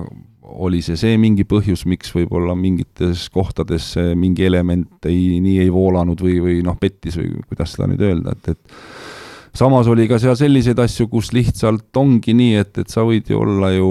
[0.47, 6.21] oli see see mingi põhjus, miks võib-olla mingites kohtades mingi element ei, nii ei voolanud
[6.23, 10.37] või, või noh, pettis või kuidas seda nüüd öelda, et, et samas oli ka seal
[10.39, 13.91] selliseid asju, kus lihtsalt ongi nii, et, et sa võid ju olla ju,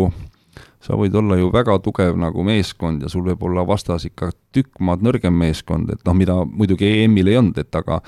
[0.84, 4.80] sa võid olla ju väga tugev nagu meeskond ja sul võib olla vastas ikka tükk
[4.86, 8.00] maad nõrgem meeskond, et noh, mida muidugi EM-il ei olnud, et aga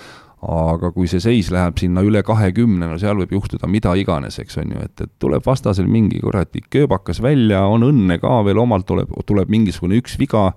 [0.45, 4.59] aga kui see seis läheb sinna üle kahekümne, no seal võib juhtuda mida iganes, eks
[4.61, 8.85] on ju, et, et tuleb vastasel mingi kuradi kööbakas välja, on õnne ka veel omalt,
[8.85, 10.51] tuleb, tuleb mingisugune üks viga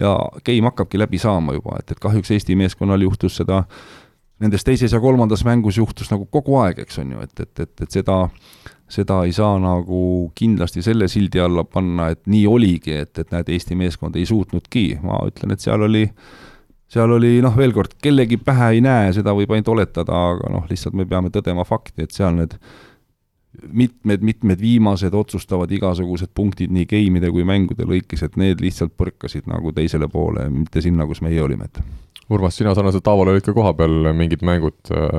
[0.00, 0.12] ja
[0.44, 3.62] game hakkabki läbi saama juba, et, et kahjuks Eesti meeskonnal juhtus seda,
[4.42, 7.74] nendes teises ja kolmandas mängus juhtus nagu kogu aeg, eks on ju, et, et, et,
[7.86, 8.18] et seda,
[8.92, 10.04] seda ei saa nagu
[10.36, 14.86] kindlasti selle sildi alla panna, et nii oligi, et, et näed, Eesti meeskond ei suutnudki,
[15.00, 16.04] ma ütlen, et seal oli
[16.92, 20.66] seal oli noh, veel kord, kellegi pähe ei näe, seda võib ainult oletada, aga noh,
[20.70, 22.58] lihtsalt me peame tõdema fakti, et seal need
[23.62, 29.74] mitmed-mitmed viimased otsustavad igasugused punktid nii game'ide kui mängude lõikes, et need lihtsalt põrkasid nagu
[29.76, 31.82] teisele poole, mitte sinna, kus meie olime, et
[32.32, 34.78] Urmas, sina sarnaselt Taavole olid ka kohapeal mingid mängud,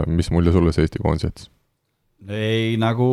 [0.10, 1.52] mis mulje sulle see Eesti koondis jättis?
[2.24, 3.06] ei, nagu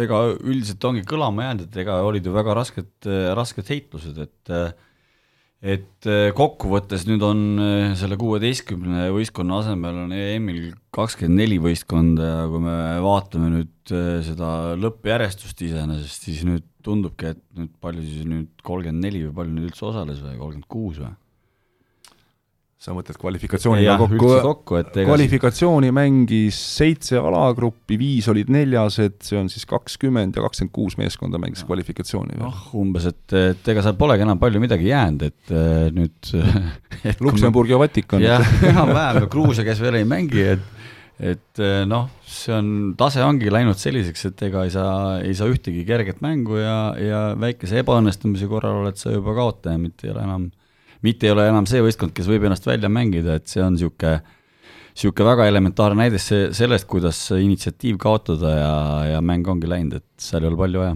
[0.00, 4.70] ega üldiselt ongi kõlama jäänud, et ega olid ju väga rasked, rasked heitlused, et äh,
[5.66, 12.28] et äh, kokkuvõttes nüüd on äh, selle kuueteistkümne võistkonna asemel on EM-il kakskümmend neli võistkonda
[12.28, 18.04] ja kui me vaatame nüüd äh, seda lõppjärjestust iseenesest, siis nüüd tundubki, et nüüd palju
[18.06, 21.14] siis nüüd kolmkümmend neli või palju nüüd üldse osales või kolmkümmend kuus või?
[22.76, 29.48] Sa mõtled kvalifikatsiooniga kokku, kokku, et kvalifikatsiooni mängis seitse alagruppi, viis olid neljased, see on
[29.52, 31.70] siis kakskümmend ja kakskümmend kuus meeskonda mängis no.
[31.70, 32.36] kvalifikatsiooni.
[32.42, 36.32] noh, umbes, et, et ega seal polegi enam palju midagi jäänud, et äh, nüüd
[37.24, 38.24] Luksemburg ja Vatikan.
[38.24, 40.72] jah, enam-vähem, Gruusia, kes veel ei mängi, et
[41.16, 42.68] et äh, noh, see on,
[43.00, 47.20] tase ongi läinud selliseks, et ega ei saa, ei saa ühtegi kerget mängu ja, ja
[47.40, 50.65] väikese ebaõnnestumise korral oled sa juba kaotaja, mitte ei ole enam äh,
[51.06, 54.18] mitte ei ole enam see võistkond, kes võib ennast välja mängida, et see on niisugune
[54.96, 58.76] niisugune väga elementaarne näide see, sellest, kuidas initsiatiiv kaotada ja,
[59.12, 60.94] ja mäng ongi läinud, et seal ei ole palju vaja.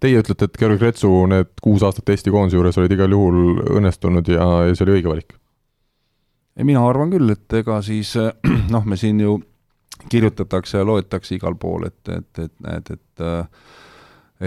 [0.00, 4.28] Teie ütlete, et Georg Retsu need kuus aastat Eesti koondise juures olid igal juhul õnnestunud
[4.28, 5.36] ja, ja see oli õige valik?
[6.64, 8.14] mina arvan küll, et ega siis
[8.74, 9.36] noh, me siin ju
[10.08, 13.26] kirjutatakse ja loetakse igal pool, et, et, et näed, et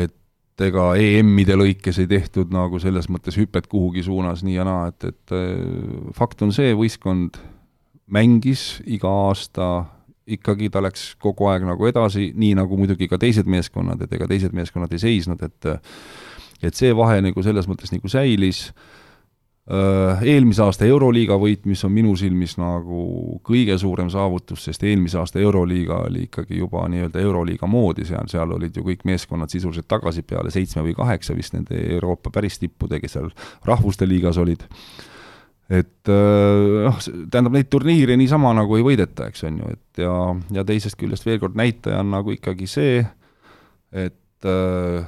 [0.06, 0.19] et
[0.60, 4.90] et ega EM-ide lõikes ei tehtud nagu selles mõttes hüpet kuhugi suunas nii ja naa,
[4.92, 7.40] et, et äh, fakt on see, võistkond
[8.12, 9.70] mängis iga aasta
[10.30, 14.28] ikkagi ta läks kogu aeg nagu edasi, nii nagu muidugi ka teised meeskonnad, et ega
[14.30, 15.72] teised meeskonnad ei seisnud, et
[16.60, 18.68] et see vahe nagu selles mõttes nagu säilis
[19.70, 23.02] eelmise aasta Euroliiga võit, mis on minu silmis nagu
[23.46, 28.50] kõige suurem saavutus, sest eelmise aasta Euroliiga oli ikkagi juba nii-öelda Euroliiga moodi, seal, seal
[28.56, 32.98] olid ju kõik meeskonnad sisuliselt tagasi peale seitsme või kaheksa vist nende Euroopa päris tippude,
[33.04, 33.30] kes seal
[33.70, 34.66] rahvuste liigas olid.
[35.70, 36.98] et äh, noh,
[37.30, 40.16] tähendab, neid turniire niisama nagu ei võideta, eks on ju, et ja,
[40.50, 43.04] ja teisest küljest veel kord näitaja on nagu ikkagi see,
[43.94, 45.06] et äh,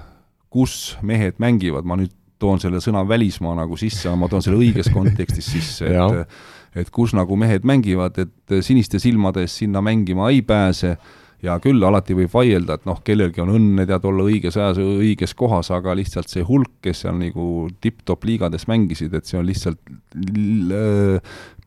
[0.54, 4.92] kus mehed mängivad, ma nüüd toon selle sõna välismaa nagu sisse, ma toon selle õiges
[4.98, 6.36] kontekstis sisse, et
[6.72, 10.94] et kus nagu mehed mängivad, et siniste silmade eest sinna mängima ei pääse
[11.42, 15.34] ja küll alati võib vaielda, et noh, kellelgi on õnne tead olla õiges ajas õiges
[15.38, 19.82] kohas, aga lihtsalt see hulk, kes seal nagu tipp-topp liigades mängisid, et see on lihtsalt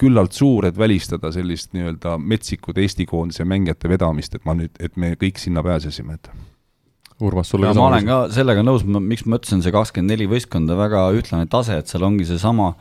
[0.01, 4.97] küllalt suur, et välistada sellist nii-öelda metsikut Eesti koondise mängijate vedamist, et ma nüüd, et
[4.97, 6.31] me kõik sinna pääsesime, et
[7.23, 10.75] Urmas, sulle ka ma olen ka sellega nõus, miks ma ütlesin, see kakskümmend neli võistkonda
[10.79, 12.73] väga ühtlane tase, et seal ongi seesama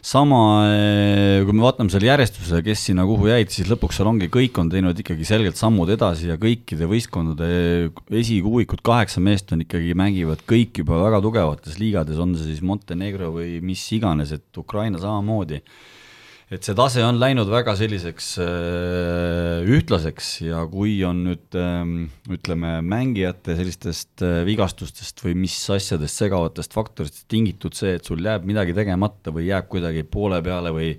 [0.00, 0.38] sama,
[0.70, 4.56] eh, kui me vaatame selle järjestuse, kes sinna kuhu jäid, siis lõpuks seal ongi, kõik
[4.62, 7.50] on teinud ikkagi selgelt sammud edasi ja kõikide võistkondade
[8.20, 13.32] esikuuikud, kaheksa meest on ikkagi, mängivad kõik juba väga tugevates liigades, on see siis Montenegro
[13.34, 15.60] või mis iganes, et Ukraina samamoodi
[16.48, 21.96] et see tase on läinud väga selliseks äh, ühtlaseks ja kui on nüüd ähm,
[22.32, 28.48] ütleme, mängijate sellistest äh, vigastustest või mis asjadest, segavatest faktoritest tingitud see, et sul jääb
[28.48, 30.94] midagi tegemata või jääb kuidagi poole peale või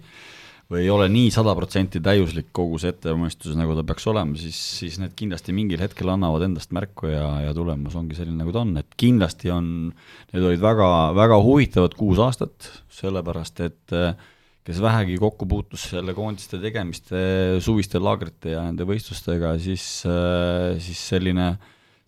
[0.69, 4.57] või ei ole nii sada protsenti täiuslik kogu see ettevalmistus, nagu ta peaks olema, siis,
[4.77, 8.61] siis need kindlasti mingil hetkel annavad endast märku ja, ja tulemus ongi selline, nagu ta
[8.61, 9.71] on, et kindlasti on,
[10.29, 14.13] need olid väga, väga huvitavad kuus aastat, sellepärast et äh,
[14.67, 17.19] kes vähegi kokku puutus selle koondiste tegemiste,
[17.63, 21.53] suviste laagrite ja nende võistlustega, siis, äh, siis selline,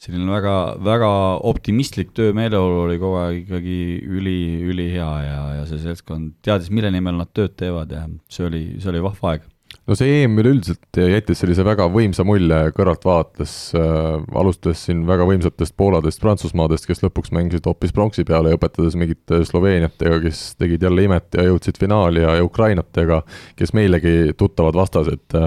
[0.01, 1.11] selline väga, väga
[1.51, 3.79] optimistlik töömeeleolu oli kogu aeg ikkagi
[4.19, 4.37] üli,
[4.73, 8.93] ülihea ja, ja see seltskond teadis, mille nimel nad tööd teevad ja see oli, see
[8.93, 9.50] oli vahva aeg
[9.91, 15.75] no see EM üleüldiselt jättis sellise väga võimsa mulje kõrvaltvaates äh,, alustades siin väga võimsatest
[15.75, 21.08] Pooladest, Prantsusmaadest, kes lõpuks mängisid hoopis pronksi peale ja õpetades mingite Sloveeniatega, kes tegid jälle
[21.10, 23.19] imet ja jõudsid finaali ja, ja Ukrainatega,
[23.60, 25.38] kes meilegi tuttavad vastased.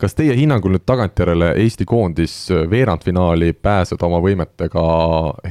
[0.00, 4.88] kas teie hinnangul nüüd tagantjärele Eesti koondis veerandfinaali pääseda oma võimetega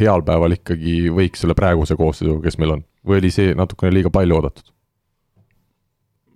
[0.01, 4.09] heal päeval ikkagi võiks selle praeguse koosseisuga, kes meil on, või oli see natukene liiga
[4.09, 4.80] palju oodatud?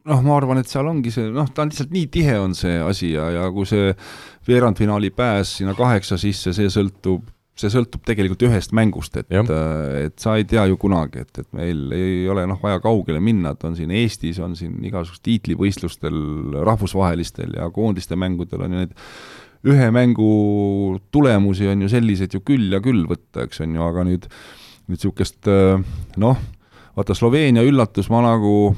[0.09, 2.75] Noh, ma arvan, et seal ongi see, noh, ta on lihtsalt nii tihe, on see
[2.81, 3.93] asi ja, ja kui see
[4.47, 7.25] veerandfinaali pääs sinna kaheksa sisse, see sõltub,
[7.57, 11.87] see sõltub tegelikult ühest mängust, et, et sa ei tea ju kunagi, et, et meil
[11.95, 16.19] ei ole noh, vaja kaugele minna, et on siin Eestis, on siin igasugustel tiitlivõistlustel,
[16.67, 18.95] rahvusvahelistel ja koondiste mängudel on ju neid
[19.65, 24.03] ühe mängu tulemusi on ju selliseid ju küll ja küll võtta, eks on ju, aga
[24.05, 24.27] nüüd,
[24.85, 25.49] nüüd niisugust
[26.21, 26.43] noh,
[26.93, 28.75] vaata Sloveenia üllatus, ma nagu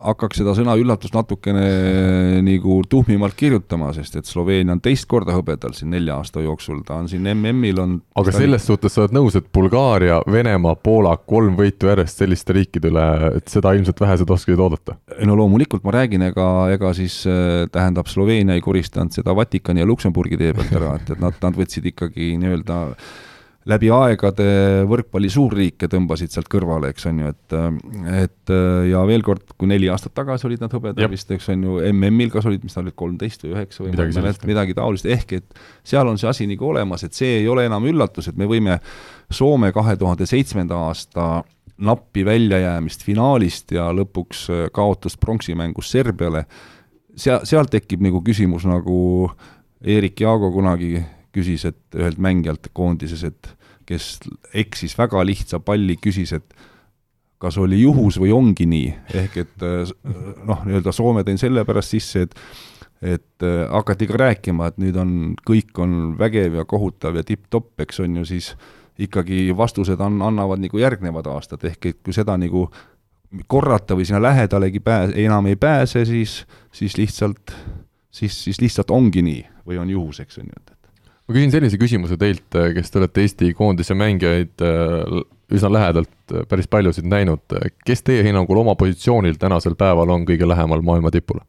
[0.00, 5.74] hakkaks seda sõna üllatus natukene nagu tuhmimalt kirjutama, sest et Sloveenia on teist korda hõbedal
[5.76, 9.36] siin nelja aasta jooksul, ta on siin MM-il on aga selles suhtes sa oled nõus,
[9.38, 13.06] et Bulgaaria, Venemaa, Poola, kolm võitu järjest selliste riikide üle,
[13.40, 14.98] et seda ilmselt vähesed oskasid oodata?
[15.26, 19.88] no loomulikult ma räägin, ega, ega siis äh, tähendab, Sloveenia ei koristanud seda Vatikani ja
[19.88, 22.80] Luksemburgi tee pealt ära, et, et nad, nad võtsid ikkagi nii-öelda
[23.68, 24.46] läbi aegade
[24.88, 27.56] võrkpalli suurriike tõmbasid sealt kõrvale, eks on ju, et
[28.22, 28.52] et
[28.88, 32.32] ja veel kord, kui neli aastat tagasi olid nad hõbedal vist, eks on ju, MM-il
[32.32, 35.62] kas olid, mis nad olid, kolmteist või üheksa või midagi, sellist, midagi taolist, ehk et
[35.92, 38.80] seal on see asi nagu olemas, et see ei ole enam üllatus, et me võime
[39.30, 41.44] Soome kahe tuhande seitsmenda aasta
[41.80, 46.46] nappi väljajäämist finaalist ja lõpuks kaotust pronksimängus Serbiale,
[47.14, 49.30] seal, seal tekib nagu küsimus, nagu
[49.80, 50.98] Erik Jaago kunagi
[51.34, 53.52] küsis, et ühelt mängijalt koondises, et
[53.86, 54.18] kes
[54.54, 56.56] eksis väga lihtsa palli, küsis, et
[57.40, 58.90] kas oli juhus või ongi nii,
[59.22, 59.64] ehk et
[60.44, 62.36] noh, nii-öelda Soome tõin sellepärast sisse, et
[63.00, 65.12] et äh, hakati ka rääkima, et nüüd on,
[65.48, 68.50] kõik on vägev ja kohutav ja tipp-topp, eks on ju, siis
[69.00, 72.66] ikkagi vastused on, annavad nagu järgnevad aastad, ehk et kui seda nagu
[73.48, 76.42] korrata või sinna lähedalegi pääse, enam ei pääse, siis,
[76.76, 77.54] siis lihtsalt,
[78.12, 80.74] siis, siis lihtsalt ongi nii või on juhus, eks on ju, et
[81.30, 85.20] ma küsin sellise küsimuse teilt, kes te olete Eesti koondise mängijaid äh,
[85.54, 87.44] üsna lähedalt äh, päris paljusid näinud,
[87.86, 91.44] kes teie hinnangul oma positsioonil tänasel päeval on kõige lähemal maailma tipule?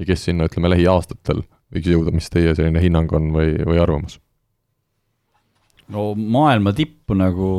[0.00, 4.16] ja kes sinna, ütleme, lähiaastatel võiks jõuda, mis teie selline hinnang on või, või arvamus?
[5.92, 7.52] no maailma tippu nagu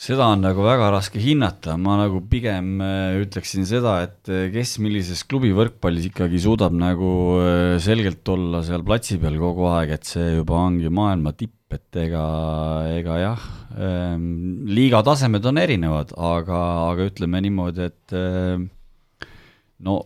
[0.00, 4.78] seda on nagu väga raske hinnata, ma nagu pigem äh, ütleksin seda, et äh, kes
[4.80, 7.10] millises klubi võrkpallis ikkagi suudab nagu
[7.42, 12.00] äh, selgelt olla seal platsi peal kogu aeg, et see juba ongi maailma tipp, et
[12.00, 12.22] ega,
[12.96, 13.44] ega jah,
[13.76, 14.24] ähm,
[14.72, 18.16] liiga tasemed on erinevad, aga, aga ütleme niimoodi, et
[19.84, 20.00] no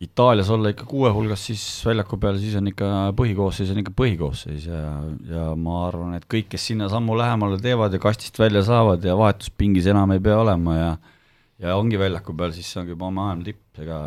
[0.00, 2.86] Itaalias olla ikka kuue hulgas, siis väljaku peal, siis on ikka
[3.18, 4.84] põhikoosseis on ikka põhikoosseis ja,
[5.28, 9.16] ja ma arvan, et kõik, kes sinna sammu lähemale teevad ja kastist välja saavad ja
[9.20, 10.92] vahetuspingis enam ei pea olema ja
[11.60, 13.98] ja ongi väljaku peal, siis see ongi juba maailma tipp, ega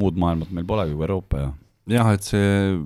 [0.00, 1.50] muud maailmat meil polegi kui Euroopa ja.
[1.98, 2.78] jah, et see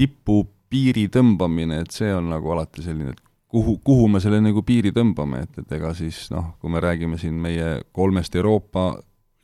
[0.00, 4.62] tipu piiri tõmbamine, et see on nagu alati selline, et kuhu, kuhu me selle nagu
[4.64, 8.94] piiri tõmbame, et, et ega siis noh, kui me räägime siin meie kolmest Euroopa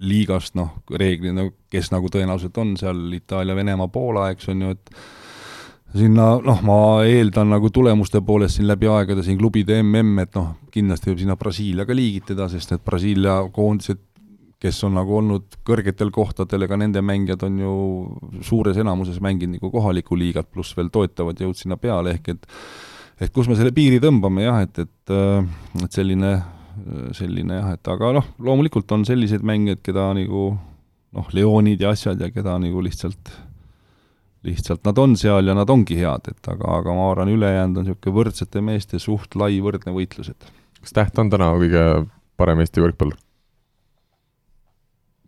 [0.05, 4.91] liigast, noh, reeglina, kes nagu tõenäoliselt on seal Itaalia, Venemaa, Poola, eks on ju, et
[5.97, 10.51] sinna noh, ma eeldan nagu tulemuste poolest siin läbi aegade siin klubide mm, et noh,
[10.75, 14.03] kindlasti võib sinna Brasiilia ka liigitada, sest need Brasiilia koondised,
[14.61, 17.73] kes on nagu olnud kõrgetel kohtadel, ega nende mängijad on ju
[18.45, 22.53] suures enamuses mänginud nagu kohalikku liigat, pluss veel toetavad jõud sinna peale, ehk et
[23.21, 25.13] et kus me selle piiri tõmbame jah, et, et,
[25.85, 26.35] et selline,
[27.17, 30.47] selline jah, et aga noh, loomulikult on selliseid mängijaid, keda nagu
[31.17, 33.33] noh, Leonid ja asjad ja keda nagu lihtsalt
[34.47, 37.89] lihtsalt nad on seal ja nad ongi head, et aga, aga ma arvan, ülejäänud on
[37.89, 41.83] niisugune võrdsete meeste suht lai võrdne võitlus, et kas Täht on täna kõige
[42.39, 43.19] parem Eesti võrkpallur?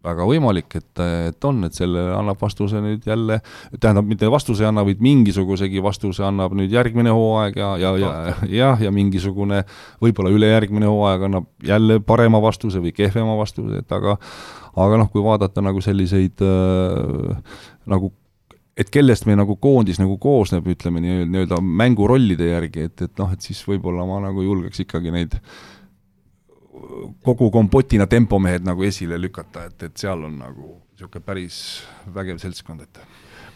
[0.04, 3.40] Väga võimalik, et, et on, et sellele annab vastuse nüüd jälle,
[3.80, 8.12] tähendab, mitte vastuse ei anna, vaid mingisugusegi vastuse annab nüüd järgmine hooaeg ja, ja, ja
[8.52, 9.64] jah, ja mingisugune
[10.04, 14.16] võib-olla ülejärgmine hooaeg annab jälle parema vastuse või kehvema vastuse, et aga
[14.78, 18.12] aga noh, kui vaadata nagu selliseid äh, nagu
[18.78, 23.42] et kellest meie nagu koondis nagu koosneb, ütleme nii-öelda, mängurollide järgi, et, et noh, et
[23.42, 25.34] siis võib-olla ma nagu julgeks ikkagi neid
[27.24, 31.58] kogu kompotina tempomehed nagu esile lükata, et, et seal on nagu niisugune päris
[32.14, 33.00] vägev seltskond, et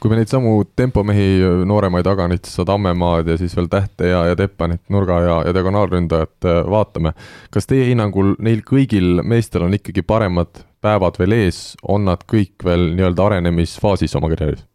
[0.03, 1.27] kui me neid samu tempomehi,
[1.69, 6.59] nooremaid Aganit, Sadamemaad ja siis veel Tähte ja, ja Teppanit, nurga- ja, ja diagonaalründajat äh,
[6.71, 7.15] vaatame,
[7.55, 12.67] kas teie hinnangul neil kõigil meestel on ikkagi paremad päevad veel ees, on nad kõik
[12.67, 14.67] veel nii-öelda arenemisfaasis oma karjääris?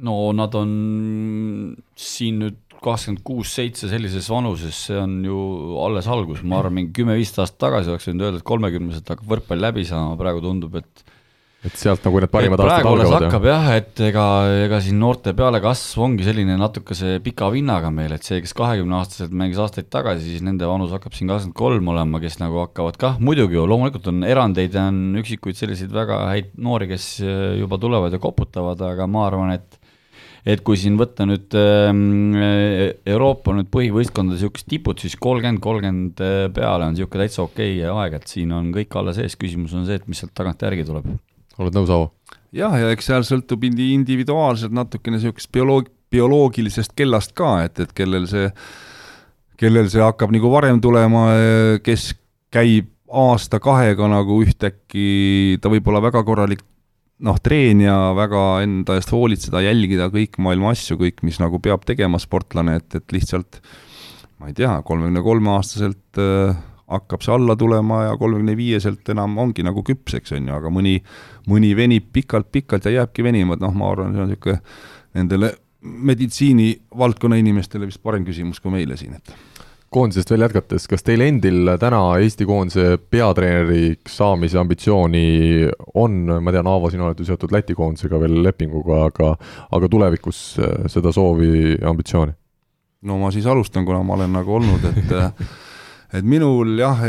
[0.00, 0.70] no nad on
[1.98, 5.38] siin nüüd kakskümmend kuus, seitse sellises vanuses, see on ju
[5.84, 9.66] alles algus, ma arvan, mingi kümme-viisteist aastat tagasi oleks võinud öelda, et kolmekümneselt hakkab võrkpall
[9.68, 11.08] läbi saama, praegu tundub, et
[11.60, 14.24] et sealt nagu need parimad aastad algavad, hakkab jah, et ega,
[14.64, 19.60] ega siin noorte pealekasv ongi selline natukese pika vinnaga meil, et see, kes kahekümneaastaselt mängis
[19.60, 23.58] aastaid tagasi, siis nende vanus hakkab siin kakskümmend kolm olema, kes nagu hakkavad kah, muidugi
[23.58, 27.10] ju, loomulikult on erandeid ja on üksikuid selliseid väga häid noori, kes
[27.60, 29.79] juba tulevad ja koputavad, aga ma arvan, et
[30.46, 32.36] et kui siin võtta nüüd ähm,
[33.08, 37.90] Euroopa nüüd põhivõistkondade niisugused tipud, siis kolmkümmend, kolmkümmend äh, peale on niisugune täitsa okei okay
[37.92, 40.86] aeg, et siin on kõik alles ees, küsimus on see, et mis sealt tagant järgi
[40.88, 41.10] tuleb.
[41.60, 42.12] oled nõus, Aavo?
[42.56, 48.26] jah, ja eks seal sõltub individuaalselt natukene niisugusest bioloog-, bioloogilisest kellast ka, et, et kellel
[48.30, 48.48] see,
[49.60, 51.28] kellel see hakkab nagu varem tulema,
[51.84, 52.14] kes
[52.50, 56.62] käib aasta-kahega nagu ühtäkki, ta võib olla väga korralik
[57.26, 62.20] noh, treenija väga enda eest hoolitseda, jälgida kõik maailma asju, kõik, mis nagu peab tegema
[62.22, 63.60] sportlane, et, et lihtsalt
[64.40, 66.56] ma ei tea, kolmekümne kolme aastaselt äh,
[66.90, 70.72] hakkab see alla tulema ja kolmekümne viieselt enam ongi nagu küps, eks on ju, aga
[70.72, 70.96] mõni,
[71.50, 74.58] mõni venib pikalt-pikalt ja jääbki venima, et noh, ma arvan, see on niisugune
[75.20, 79.59] nendele meditsiinivaldkonna inimestele vist parem küsimus kui meile siin, et
[79.90, 85.24] koondisest veel jätkates, kas teil endil täna Eesti koondise peatreeneriks saamise ambitsiooni
[85.98, 89.32] on, ma tean, Aavo, sina oled ju seotud Läti koondisega veel lepinguga, aga
[89.76, 92.36] aga tulevikus äh, seda soovi ambitsiooni?
[93.08, 95.14] no ma siis alustan, kuna ma olen nagu olnud, et
[96.18, 97.00] et minul jah,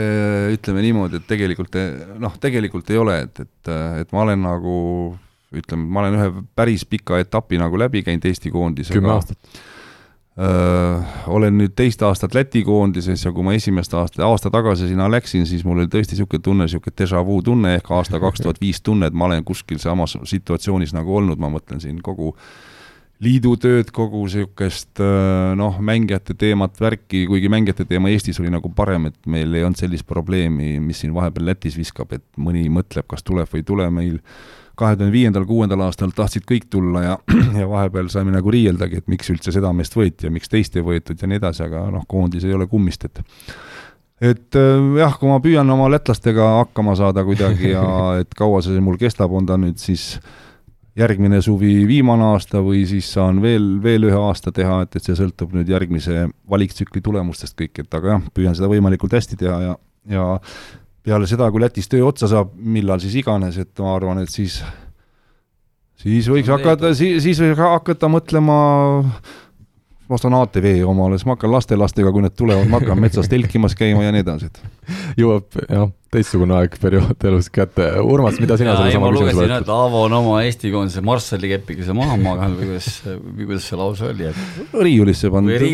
[0.53, 1.75] ütleme niimoodi, et tegelikult
[2.21, 4.77] noh, tegelikult ei ole, et, et, et ma olen nagu
[5.51, 8.97] ütleme, ma olen ühe päris pika etapi nagu läbi käinud Eesti koondisega.
[8.97, 9.61] kümme aastat
[11.27, 15.45] olen nüüd teist aastat Läti koondises ja kui ma esimest aasta, aasta tagasi sinna läksin,
[15.45, 18.81] siis mul oli tõesti niisugune tunne, niisugune déjà vu tunne ehk aasta kaks tuhat viis
[18.81, 22.31] tunne, et ma olen kuskil samas situatsioonis nagu olnud, ma mõtlen siin kogu
[23.21, 25.03] liidu tööd, kogu niisugust
[25.59, 29.83] noh, mängijate teemat, värki, kuigi mängijate teema Eestis oli nagu parem, et meil ei olnud
[29.83, 33.91] sellist probleemi, mis siin vahepeal Lätis viskab, et mõni mõtleb, kas tuleb või ei tule
[33.93, 34.17] meil
[34.79, 37.17] kahe tuhande viiendal, kuuendal aastal tahtsid kõik tulla ja,
[37.61, 40.85] ja vahepeal saime nagu riieldagi, et miks üldse seda meest võeti ja miks teist ei
[40.85, 43.23] võetud ja nii edasi, aga noh, koondis ei ole kummist, et
[44.21, 47.83] et äh, jah, kui ma püüan oma lätlastega hakkama saada kuidagi ja
[48.21, 50.15] et kaua see mul kestab, on ta nüüd siis
[50.97, 55.15] järgmine suvi viimane aasta või siis saan veel, veel ühe aasta teha, et, et see
[55.17, 59.77] sõltub nüüd järgmise valiktsükli tulemustest kõik, et aga jah, püüan seda võimalikult hästi teha ja,
[60.11, 60.25] ja
[61.03, 64.59] peale seda, kui Lätis töö otsa saab, millal siis iganes, et ma arvan, et siis
[66.01, 68.57] siis võiks hakata, siis, siis võiks hakata mõtlema
[70.11, 73.77] ma ostan ATV omale, siis ma hakkan lastelastega, kui need tulevad, ma hakkan metsas telkimas
[73.79, 74.59] käima ja nii edasi, et.
[75.21, 77.85] jõuab jah, teistsugune aeg periood elus kätte.
[78.03, 79.71] Urmas, mida sina selle sama küsimuse oled?
[79.71, 84.09] Aavo on oma Eesti koondise Marshalli kepikese maha maganud või kuidas, või kuidas see lause
[84.09, 85.65] oli, et riiulisse pannud,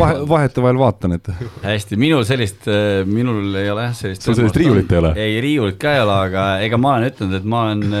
[0.00, 1.32] vahe, vahetevahel vaatan, et
[1.66, 2.72] hästi, minul sellist,
[3.12, 5.14] minul ei ole jah sellist sul sellist riiulit ei ole?
[5.20, 7.98] ei, riiulit ka ei ole, aga ega ma olen ütelnud, et ma olen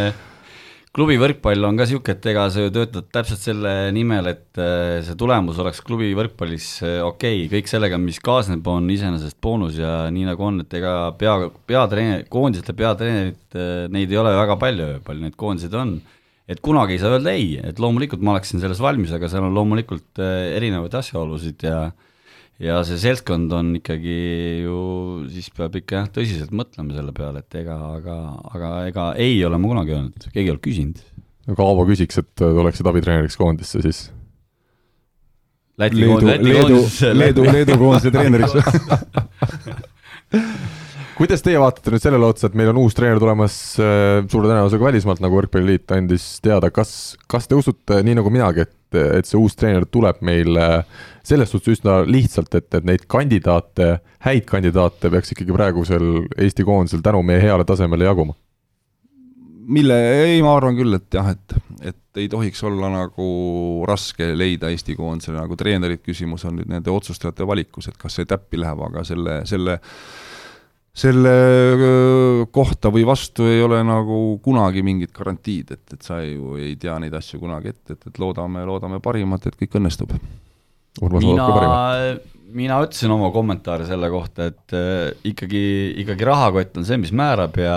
[0.92, 5.00] klubi võrkpall on ka niisugune, et ega sa ju töötad täpselt selle nimel, et äh,
[5.06, 9.78] see tulemus oleks klubi võrkpallis äh, okei okay., kõik sellega, mis kaasneb, on iseenesest boonus
[9.80, 11.38] ja nii nagu on, et ega pea,
[11.68, 15.96] peatreener, koondiste peatreenerit, äh, neid ei ole väga palju, palju neid koondiseid on,
[16.52, 19.56] et kunagi ei saa öelda ei, et loomulikult ma oleksin selles valmis, aga seal on
[19.56, 21.86] loomulikult äh, erinevaid asjaolusid ja
[22.62, 24.16] ja see seltskond on ikkagi
[24.62, 24.78] ju,
[25.32, 28.16] siis peab ikka jah, tõsiselt mõtlema selle peale, et ega, aga,
[28.54, 31.00] aga ega ei ole ma kunagi öelnud, keegi ei ole küsinud.
[31.50, 34.04] aga Aavo küsiks, et tuleksid abitreeneriks koondisse, siis.
[35.80, 36.82] Läti Leedu, Leedu,
[37.16, 38.54] Leedu, Leedu koondise treeneriks.
[41.16, 44.86] Kuidas teie vaatate nüüd sellele otsa, et meil on uus treener tulemas äh, suure tõenäosusega
[44.88, 49.40] välismaalt, nagu Võrkpalliliit andis teada, kas, kas te usute, nii nagu minagi, et, et see
[49.40, 50.84] uus treener tuleb meil äh,
[51.26, 57.04] selles suhtes üsna lihtsalt, et, et neid kandidaate, häid kandidaate peaks ikkagi praegusel Eesti koondisel
[57.04, 58.36] tänu meie heale tasemele jaguma?
[59.72, 61.54] mille, ei, ma arvan küll, et jah, et,
[61.92, 63.26] et ei tohiks olla nagu
[63.88, 68.28] raske leida Eesti koondisele nagu treenerit, küsimus on nüüd nende otsustajate valikus, et kas see
[68.28, 69.78] täppi läheb, aga selle, selle
[70.92, 76.76] selle kohta või vastu ei ole nagu kunagi mingit garantiid, et, et sa ju ei
[76.80, 80.12] tea neid asju kunagi ette, et, et loodame, loodame parimat, et kõik õnnestub.
[81.00, 81.48] Mina
[82.52, 85.64] mina ütlesin oma kommentaari selle kohta, et äh, ikkagi,
[86.02, 87.76] ikkagi rahakott on see, mis määrab ja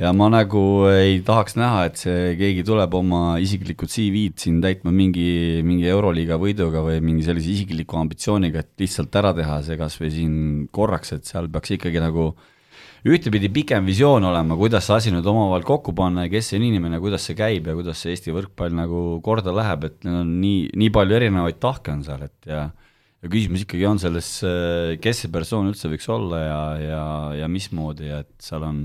[0.00, 4.92] ja ma nagu ei tahaks näha, et see keegi tuleb oma isiklikku CV-d siin täitma
[4.94, 9.96] mingi, mingi Euroliiga võiduga või mingi sellise isikliku ambitsiooniga, et lihtsalt ära teha see kas
[10.02, 10.36] või siin
[10.74, 12.30] korraks, et seal peaks ikkagi nagu
[13.06, 16.98] ühtepidi pikem visioon olema, kuidas see asi nüüd omavahel kokku panna ja kes see inimene,
[17.00, 20.66] kuidas see käib ja kuidas see Eesti võrkpall nagu korda läheb, et need on nii,
[20.74, 22.66] nii palju erinevaid tahke on seal, et ja
[23.24, 24.28] ja küsimus ikkagi on selles,
[25.02, 27.02] kes see persoon üldse võiks olla ja, ja,
[27.42, 28.84] ja mismoodi, et seal on,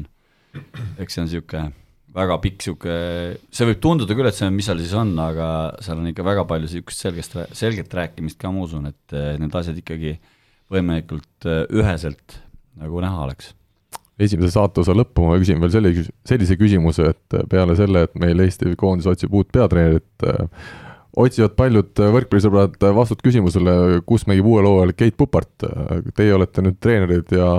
[1.01, 1.69] eks see on niisugune
[2.11, 5.47] väga pikk niisugune, see võib tunduda küll, et see on, mis seal siis on, aga
[5.83, 9.79] seal on ikka väga palju niisugust selgest, selget rääkimist ka, ma usun, et need asjad
[9.79, 10.17] ikkagi
[10.71, 12.39] võimalikult üheselt
[12.81, 13.53] nagu näha oleks.
[14.21, 15.91] Esimese saate-osa lõppu ma küsin veel selle,
[16.27, 20.27] sellise küsimuse, et peale selle, et meil Eesti koondis otsib uut peatreenerit,
[21.20, 23.74] otsivad paljud võrkpallisõbrad vastust küsimusele,
[24.07, 25.66] kus mängib uuel hooajal Keit Pupart.
[26.16, 27.49] Teie olete nüüd treenerid ja,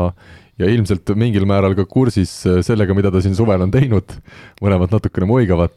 [0.60, 2.32] ja ilmselt mingil määral ka kursis
[2.64, 4.16] sellega, mida ta siin suvel on teinud.
[4.62, 5.76] mõlemad natukene muigavad.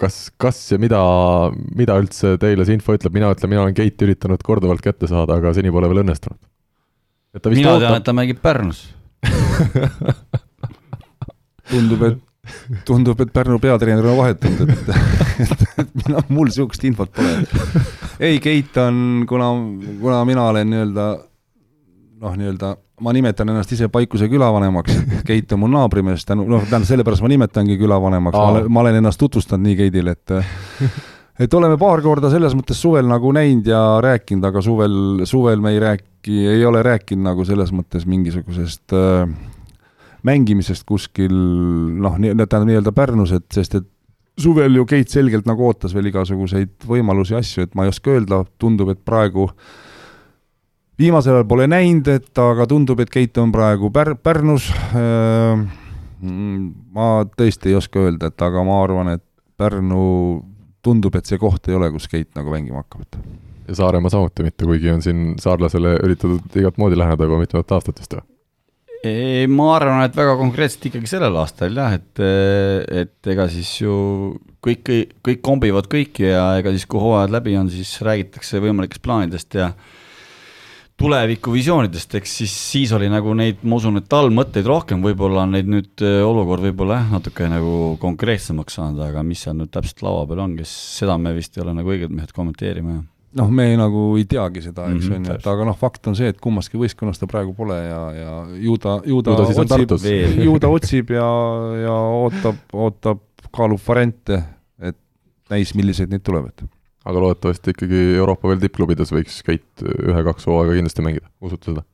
[0.00, 1.02] kas, kas ja mida,
[1.76, 5.36] mida üldse teile see info ütleb, mina ütlen, mina olen Keiti üritanud korduvalt kätte saada,
[5.36, 6.40] aga seni pole veel õnnestunud.
[7.50, 8.88] mina tean, et ta mängib Pärnus
[11.72, 12.31] tundub, et
[12.86, 14.88] tundub, et Pärnu peatreener on vahetunud, et,
[15.44, 17.44] et, et mina, mul niisugust infot pole.
[18.18, 19.52] ei, Keit on, kuna,
[20.00, 21.06] kuna mina olen nii-öelda
[22.22, 26.90] noh, nii-öelda ma nimetan ennast ise Paikuse külavanemaks, Keit on mu naabrimees, tänu, noh, tähendab,
[26.90, 30.36] sellepärast ma nimetangi külavanemaks, ma olen, ma olen ennast tutvustanud nii Keidile, et
[31.42, 35.76] et oleme paar korda selles mõttes suvel nagu näinud ja rääkinud, aga suvel, suvel me
[35.76, 39.24] ei rääki, ei ole rääkinud nagu selles mõttes mingisugusest äh,
[40.26, 43.88] mängimisest kuskil noh, tähendab nii-öelda Pärnus, et sest et
[44.40, 48.42] suvel ju Keit selgelt nagu ootas veel igasuguseid võimalusi, asju, et ma ei oska öelda,
[48.62, 49.48] tundub, et praegu
[51.00, 55.66] viimasel ajal pole näinud, et aga tundub, et Keit on praegu Pär-, Pärnus äh,.
[56.22, 59.24] ma tõesti ei oska öelda, et aga ma arvan, et
[59.58, 60.02] Pärnu
[60.82, 63.18] tundub, et see koht ei ole, kus Keit nagu mängima hakkab, et
[63.68, 68.00] ja Saaremaa samuti mitte, kuigi on siin saarlasele üritatud igat moodi läheneda juba mitmendat aastat
[68.02, 68.31] vist või?
[69.02, 72.22] Ei, ma arvan, et väga konkreetselt ikkagi sellel aastal jah, et,
[73.02, 73.94] et ega siis ju
[74.62, 74.92] kõik,
[75.26, 79.72] kõik kombivad kõiki ja ega siis, kui hooajad läbi on, siis räägitakse võimalikest plaanidest ja
[81.02, 85.70] tulevikuvisioonidest, eks siis, siis oli nagu neid, ma usun, et allmõtteid rohkem, võib-olla on neid
[85.72, 90.44] nüüd olukord võib-olla jah, natuke nagu konkreetsemaks saanud, aga mis seal nüüd täpselt laua peal
[90.44, 94.04] on, kes, seda me vist ei ole nagu õiged mehed kommenteerima, jah noh, me nagu
[94.20, 96.80] ei teagi seda, eks Mhm, on ju, et aga noh, fakt on see, et kummaski
[96.80, 99.96] võistkonnas ta praegu pole ja, ja ju ta, ju ta otsib,
[100.46, 101.28] ju ta otsib ja,
[101.82, 103.22] ja ootab, ootab,
[103.52, 104.42] kaalub variante,
[104.82, 104.98] et
[105.52, 106.66] näis, milliseid neid tuleb, et
[107.08, 111.86] aga loodetavasti ikkagi Euroopa veel tippklubides võiks Keit ühe-kaks hooaega kindlasti mängida, usute seda?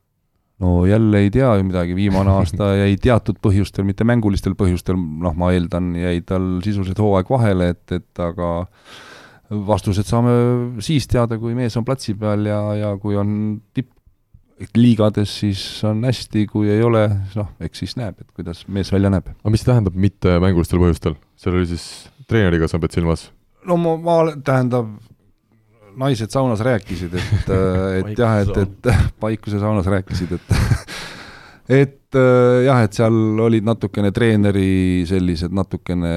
[0.59, 5.37] no jälle ei tea ju midagi, viimane aasta jäi teatud põhjustel, mitte mängulistel põhjustel, noh,
[5.39, 8.49] ma eeldan, jäi tal sisuliselt hooaeg vahele, et, et aga
[9.51, 10.33] vastused saame
[10.85, 13.31] siis teada, kui mees on platsi peal ja, ja kui on
[13.77, 17.07] tippliigades, siis on hästi, kui ei ole,
[17.39, 19.33] noh, eks siis näeb, et kuidas mees välja näeb.
[19.33, 21.17] aga mis tähendab mitte mängulistel põhjustel?
[21.39, 21.87] seal oli siis
[22.29, 23.31] treeneriga, sa pead silmas?
[23.69, 24.93] no ma, ma, tähendab,
[25.99, 27.53] naised saunas rääkisid, et,
[28.03, 30.55] et jah, et, et Paikuse saunas rääkisid, et
[31.69, 36.13] et äh, jah, et seal olid natukene treeneri sellised natukene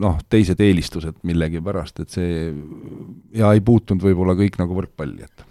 [0.00, 2.52] noh, teised eelistused millegipärast, et see
[3.36, 5.44] ja ei puutunud võib-olla kõik nagu võrkpalli, et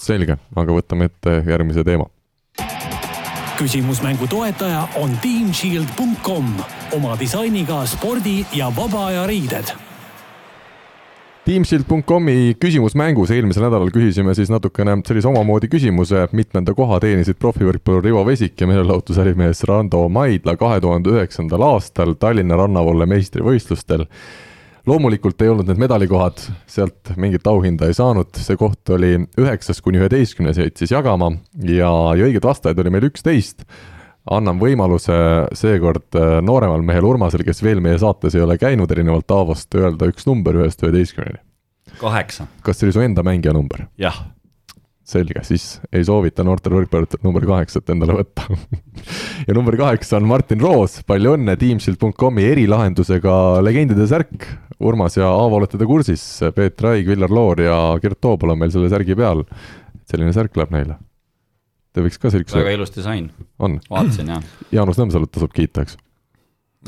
[0.00, 2.08] selge, aga võtame ette järgmise teema.
[3.60, 6.50] küsimusmängu toetaja on teamshield.com
[6.96, 9.89] oma disainiga spordi ja vaba aja riided
[11.40, 18.24] Teamshield.com'i küsimusmängus eelmisel nädalal küsisime siis natukene sellise omamoodi küsimuse, mitmenda koha teenisid profivõrkpallur Rivo
[18.28, 24.04] Vesik ja meelelahutusärimees Rando Maidla kahe tuhande üheksandal aastal Tallinna rannavalle meistrivõistlustel.
[24.86, 30.00] loomulikult ei olnud need medalikohad, sealt mingit auhinda ei saanud, see koht oli üheksas kuni
[30.00, 31.32] üheteistkümnes jäid siis jagama
[31.64, 33.64] ja, ja õigeid vastajaid oli meil üksteist
[34.30, 35.14] annan võimaluse
[35.58, 40.10] seekord äh, nooremal mehel Urmasel, kes veel meie saates ei ole käinud, erinevalt Aavost, öelda
[40.10, 41.42] üks number ühest üheteistkümneni.
[42.00, 42.46] kaheksa.
[42.62, 43.86] kas see oli su enda mängija number?
[43.98, 44.22] jah.
[45.10, 48.46] selge, siis ei soovita noortel võrkpalluritel number kaheksat endale võtta
[49.48, 54.46] ja number kaheksa on Martin Roos, palju õnne, Teamshield.com'i erilahendusega legendide särk.
[54.80, 56.22] Urmas ja Aavo olete te kursis,
[56.56, 59.44] Peeter Raig, Villar Loor ja Gert Toobal on meil selle särgi peal.
[60.08, 60.96] selline särk läheb neile
[61.90, 63.30] Te võiks ka sellise väga ilus disain.
[63.58, 64.44] vaatasin, jah.
[64.76, 65.98] Jaanus Nõmsalut tasub kiita, eks?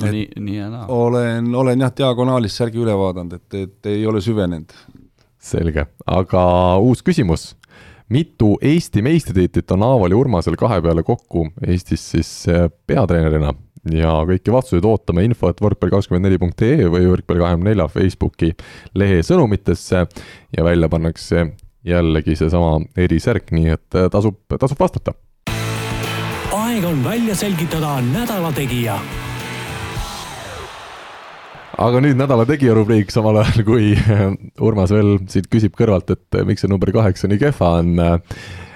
[0.01, 0.87] no nii, nii ja naa.
[0.89, 4.73] olen, olen jah, diagonaalis särgi üle vaadanud, et, et ei ole süvenenud.
[5.43, 6.45] selge, aga
[6.81, 7.53] uus küsimus.
[8.13, 13.53] mitu Eesti meistritiitlit on Aaval ja Urmasel kahe peale kokku Eestis siis eh, peatreenerina
[13.91, 18.53] ja kõiki vastuseid ootame info, et võrkpall24.ee või võrkpall24 Facebooki
[18.95, 20.07] lehe sõnumitesse
[20.57, 21.49] ja välja pannakse
[21.85, 25.14] jällegi seesama erisärk, nii et äh, tasub, tasub vastata.
[26.53, 28.99] aeg on välja selgitada nädala tegija.
[31.83, 34.28] aga nüüd nädala tegija rubriik, samal ajal kui äh,
[34.61, 37.97] Urmas veel siit küsib kõrvalt, et äh, miks see number kaheksa nii kehva on.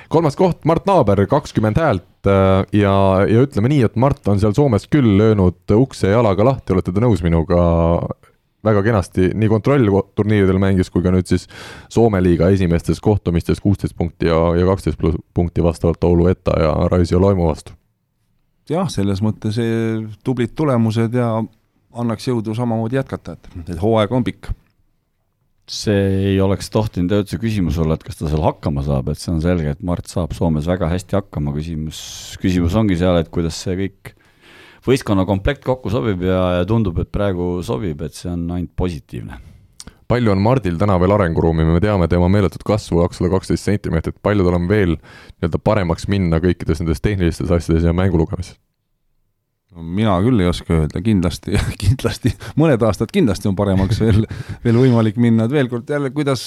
[0.09, 4.88] kolmas koht, Mart Naaber, kakskümmend häält ja, ja ütleme nii, et Mart on seal Soomes
[4.90, 7.61] küll löönud ukse jalaga lahti, olete te nõus minuga,
[8.66, 11.46] väga kenasti nii kontrollturniiridel mängis kui ka nüüd siis
[11.92, 16.74] Soome liiga esimestes kohtumistes kuusteist punkti ja, ja kaksteist pluss punkti vastavalt Oulu Etta ja
[16.92, 17.76] Raisio Loimu vastu.
[18.70, 21.32] jah, selles mõttes eh, tublid tulemused ja
[21.96, 24.52] annaks jõudu samamoodi jätkata, et, et hooaeg on pikk
[25.66, 29.32] see ei oleks tohtinud üldse küsimus olla, et kas ta seal hakkama saab, et see
[29.32, 31.98] on selge, et Mart saab Soomes väga hästi hakkama, küsimus,
[32.42, 34.12] küsimus ongi seal, et kuidas see kõik
[34.87, 39.41] võistkonna komplekt kokku sobib ja, ja tundub, et praegu sobib, et see on ainult positiivne.
[40.07, 44.47] palju on Mardil täna veel arenguruumi, me teame tema meeletut kasvu, kakssada kaksteist sentimeetrit, palju
[44.47, 48.59] tal on veel nii-öelda paremaks minna kõikides nendes tehnilistes asjades ja mängu lugemises?
[49.76, 54.24] mina küll ei oska öelda, kindlasti, kindlasti, mõned aastad kindlasti on paremaks veel,
[54.64, 56.47] veel võimalik minna, et veel kord jälle, kuidas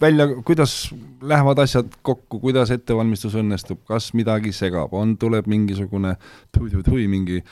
[0.00, 6.16] välja, kuidas lähevad asjad kokku, kuidas ettevalmistus õnnestub, kas midagi segab, on, tuleb mingisugune
[6.54, 7.42] tui-tui-tui mingi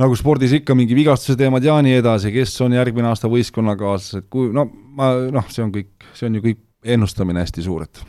[0.00, 4.52] nagu spordis ikka, mingi vigastuse teemad ja nii edasi, kes on järgmine aasta võistkonnakaaslased, kui
[4.54, 4.66] no
[4.96, 6.62] ma noh, see on kõik, see on ju kõik
[6.96, 8.00] ennustamine hästi suur, et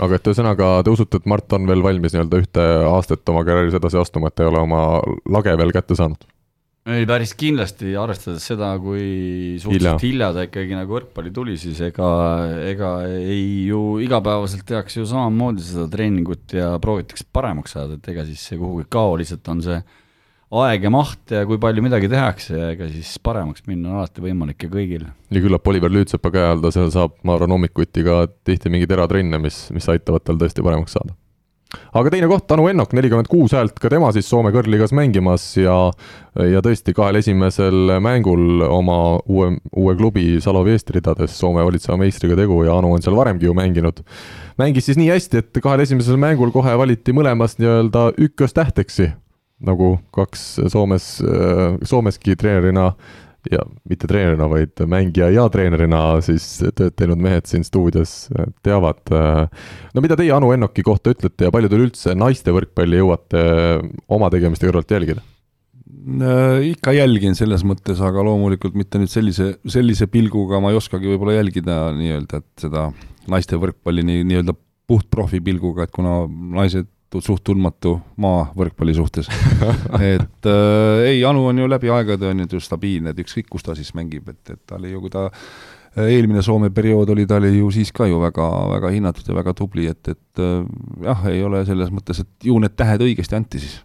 [0.00, 3.78] aga et ühesõnaga, te usute, et Mart on veel valmis nii-öelda ühte aastat oma karjääris
[3.80, 4.84] edasi astuma, et ei ole oma
[5.30, 6.28] lage veel kätte saanud?
[6.88, 12.10] Ei, päris kindlasti, arvestades seda, kui suhteliselt hilja ta ikkagi nagu võrkpalli tuli, siis ega,
[12.70, 18.24] ega ei ju igapäevaselt tehakse ju samamoodi seda treeningut ja proovitakse paremaks saada, et ega
[18.28, 19.80] siis see kuhugi ei kao, lihtsalt on see
[20.60, 24.24] aeg ja maht ja kui palju midagi tehakse ja ega siis paremaks minna on alati
[24.24, 25.04] võimalik ja kõigil.
[25.06, 28.96] ja küllap Oliver Lüütsepa käe all ta seal saab, ma arvan, hommikuti ka tihti mingeid
[28.96, 31.14] eratrenne, mis, mis aitavad tal tõesti paremaks saada
[31.70, 35.76] aga teine koht, Anu Ennok, nelikümmend kuus häält, ka tema siis Soome kõrgligas mängimas ja
[36.38, 42.38] ja tõesti kahel esimesel mängul oma uue, uue klubi Salovi Eesti ridades Soome valitseva meistriga
[42.38, 44.04] tegu ja Anu on seal varemgi ju mänginud.
[44.58, 49.10] mängis siis nii hästi, et kahel esimesel mängul kohe valiti mõlemas nii-öelda ükköstähteksi,
[49.66, 51.18] nagu kaks Soomes,
[51.82, 52.92] Soomeski treenerina
[53.50, 58.28] ja mitte treenerina, vaid mängija ja treenerina siis tööd teinud mehed siin stuudios
[58.66, 59.02] teavad.
[59.10, 63.44] no mida teie Anu Ennoki kohta ütlete ja palju te üldse naiste võrkpalli jõuate
[64.12, 65.24] oma tegemiste kõrvalt jälgida?
[66.70, 71.36] ikka jälgin selles mõttes, aga loomulikult mitte nüüd sellise, sellise pilguga ma ei oskagi võib-olla
[71.36, 72.86] jälgida nii-öelda, et seda
[73.30, 74.54] naiste võrkpalli nii, nii-öelda
[74.90, 76.22] puhtprofi pilguga, et kuna
[76.56, 76.88] naised
[77.18, 79.26] suht tundmatu maa võrkpalli suhtes.
[80.12, 83.74] Et äh, ei, Anu on ju läbi aegade on ju stabiilne, et ükskõik, kus ta
[83.78, 87.40] siis mängib, et, et ta oli ju, kui ta äh, eelmine Soome periood oli, ta
[87.40, 88.46] oli ju siis ka ju väga,
[88.76, 90.64] väga hinnatud ja väga tubli, et, et äh,
[91.08, 93.80] jah, ei ole selles mõttes, et ju need tähed õigesti anti siis.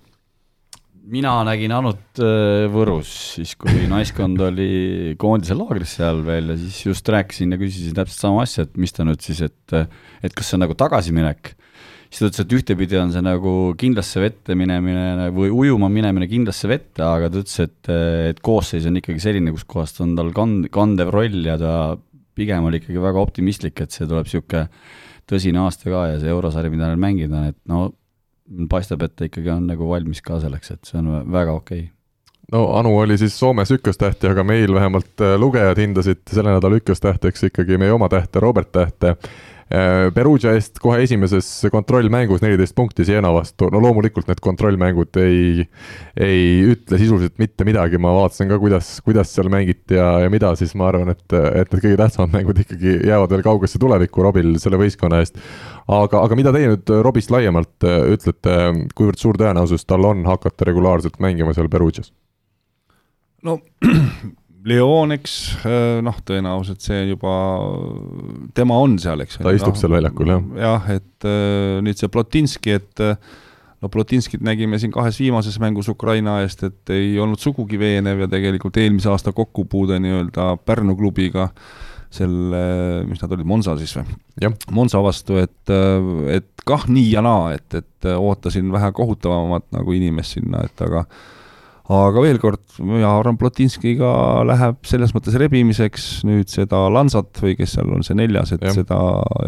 [1.06, 6.80] Mina nägin Anut äh, Võrus, siis kui naiskond oli koondise laagris seal veel ja siis
[6.88, 9.78] just rääkisin ja küsisin täpselt sama asja, et mis ta nüüd siis, et
[10.26, 11.54] et kas see on nagu tagasiminek
[12.16, 16.70] siis ta ütles, et ühtepidi on see nagu kindlasse vette minemine või ujuma minemine kindlasse
[16.72, 17.90] vette, aga ta ütles, et,
[18.32, 21.74] et koosseis on ikkagi selline, kus kohast on tal kand-, kandev roll ja ta
[22.36, 24.70] pigem oli ikkagi väga optimistlik, et see tuleb niisugune
[25.28, 29.28] tõsine aasta ka ja see eurosari, mida neil mängida on, et no paistab, et ta
[29.28, 31.92] ikkagi on nagu valmis ka selleks, et see on väga okei okay
[32.52, 37.50] no Anu oli siis Soomes ükköstähti, aga meil vähemalt äh, lugejad hindasid selle nädala ükköstähteks
[37.50, 39.16] ikkagi meie oma tähte, Robert Tähte.
[39.66, 45.66] Äh, Perugia eest kohe esimeses kontrollmängus neliteist punkti Siena vastu, no loomulikult need kontrollmängud ei,
[46.22, 50.52] ei ütle sisuliselt mitte midagi, ma vaatasin ka, kuidas, kuidas seal mängiti ja, ja mida,
[50.60, 54.54] siis ma arvan, et, et need kõige tähtsamad mängud ikkagi jäävad veel kaugesse tulevikku Robil
[54.62, 55.42] selle võistkonna eest.
[55.90, 58.62] aga, aga mida teie nüüd Robist laiemalt äh, ütlete,
[58.94, 62.14] kuivõrd suur tõenäosus tal on hakata regulaarselt mängima seal Perugias?
[63.42, 63.58] no
[64.66, 65.34] Leon, eks
[66.06, 67.34] noh, tõenäoliselt see juba,
[68.58, 69.38] tema on seal, eks.
[69.44, 70.46] ta istub no, seal väljakul, jah.
[70.64, 71.28] jah, et
[71.86, 73.04] nüüd see Plotinski, et
[73.86, 78.30] no Plotinskit nägime siin kahes viimases mängus Ukraina eest, et ei olnud sugugi veenev ja
[78.32, 81.52] tegelikult eelmise aasta kokkupuude nii-öelda Pärnu klubiga
[82.16, 84.52] selle, mis nad olid, Monza siis või?
[84.74, 85.74] Monza vastu, et,
[86.32, 91.04] et kah nii ja naa, et, et ootasin vähe kohutavamat nagu inimest sinna, et aga
[91.94, 94.10] aga veel kord, mina arvan, Plotinskiga
[94.48, 98.74] läheb selles mõttes rebimiseks nüüd seda Lansat või kes seal on see neljas, et ja.
[98.74, 98.98] seda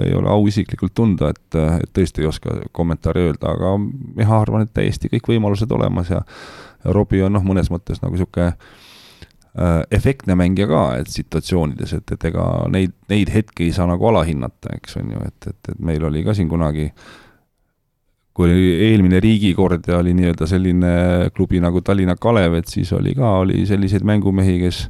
[0.03, 4.67] ei ole au isiklikult tunda, et, et tõesti ei oska kommentaari öelda, aga mina arvan,
[4.67, 6.21] et täiesti kõik võimalused olemas ja
[6.85, 12.13] ja Robbie on noh, mõnes mõttes nagu niisugune äh, efektne mängija ka, et situatsioonides, et,
[12.15, 15.79] et ega neid, neid hetki ei saa nagu alahinnata, eks on ju, et, et, et
[15.83, 17.26] meil oli ka siin kunagi äh,
[18.37, 18.53] kui
[18.85, 20.95] eelmine riigikord ja oli nii-öelda selline
[21.33, 24.83] klubi nagu Tallinna Kalev, et siis oli ka, oli selliseid mängumehi, kes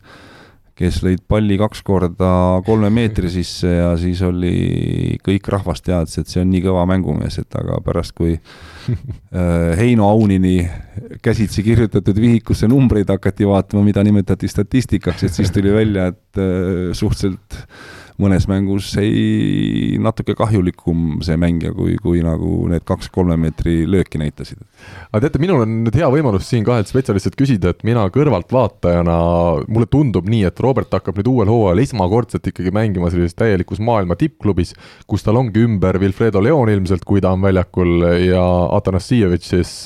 [0.77, 2.31] kes lõid palli kaks korda
[2.65, 7.39] kolme meetri sisse ja siis oli, kõik rahvas teadis, et see on nii kõva mängumees,
[7.41, 10.59] et aga pärast, kui äh, Heino Aunini
[11.25, 16.91] käsitsi kirjutatud vihikusse numbreid hakati vaatama, mida nimetati statistikaks, et siis tuli välja, et äh,
[16.97, 17.63] suhteliselt
[18.21, 24.63] mõnes mängus ei, natuke kahjulikum see mängija, kui, kui nagu need kaks-kolme meetri lööki näitasid.
[25.11, 29.17] aga teate, minul on nüüd hea võimalus siin kahelt spetsialistilt küsida, et mina kõrvaltvaatajana,
[29.69, 34.17] mulle tundub nii, et Robert hakkab nüüd uuel hooajal esmakordselt ikkagi mängima sellises täielikus maailma
[34.17, 34.73] tippklubis,
[35.05, 38.43] kus tal ongi ümber Wilfredo Leon ilmselt, kui ta on väljakul, ja
[38.77, 39.77] Atanassijevitš siis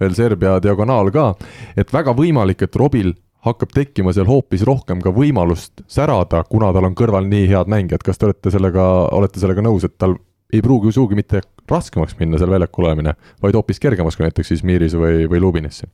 [0.00, 1.30] veel Serbia diagonaal ka,
[1.76, 3.12] et väga võimalik, et Robil
[3.46, 8.04] hakkab tekkima seal hoopis rohkem ka võimalust särada, kuna tal on kõrval nii head mängijad,
[8.06, 8.86] kas te olete sellega,
[9.16, 10.16] olete sellega nõus, et tal
[10.52, 14.98] ei pruugi sugugi mitte raskemaks minna seal väljakul olemine, vaid hoopis kergemaks kui näiteks Izmiris
[14.98, 15.84] või, või Lubinis?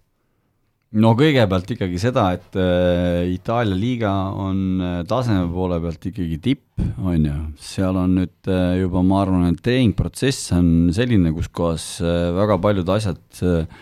[0.92, 6.66] no kõigepealt ikkagi seda, et äh, Itaalia liiga on äh, taseme poole pealt ikkagi tipp,
[7.00, 11.86] on ju, seal on nüüd äh, juba, ma arvan, et treeningprotsess on selline, kus kohas
[12.02, 13.80] väga paljud asjad äh,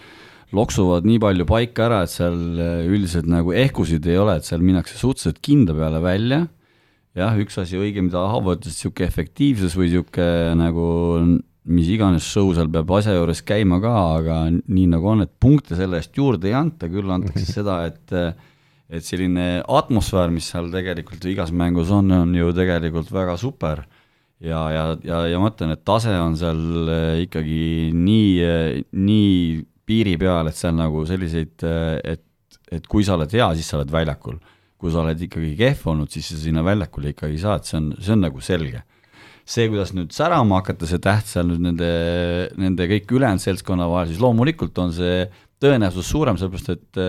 [0.57, 4.65] loksuvad nii palju paika ära, et seal äh, üldiselt nagu ehkusid ei ole, et seal
[4.65, 6.47] minnakse suhteliselt kinda peale välja.
[7.19, 10.89] jah, üks asi õige, mida Haavo ütles, niisugune efektiivsus või niisugune nagu
[11.71, 15.77] mis iganes show seal peab asja juures käima ka, aga nii nagu on, et punkte
[15.79, 18.17] selle eest juurde ei anta, küll antakse seda, et
[18.91, 23.85] et selline atmosfäär, mis seal tegelikult igas mängus on, on ju tegelikult väga super
[24.41, 29.37] ja, ja, ja, ja ma ütlen, et tase on seal äh, ikkagi nii, nii
[29.91, 31.67] piiri peal, et seal nagu selliseid,
[32.15, 32.25] et,
[32.71, 34.39] et kui sa oled hea, siis sa oled väljakul.
[34.81, 37.77] kui sa oled ikkagi kehv olnud, siis sa sinna väljakule ikkagi ei saa, et see
[37.77, 38.81] on, see on nagu selge.
[39.51, 41.91] see, kuidas nüüd särama hakata, see täht seal nüüd nende,
[42.61, 45.25] nende kõik ülejäänud seltskonna vahel, siis loomulikult on see
[45.61, 47.01] tõenäosus suurem, sellepärast et,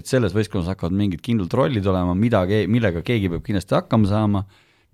[0.00, 4.42] et selles võistkonnas hakkavad mingid kindlad rollid olema, mida, millega keegi peab kindlasti hakkama saama,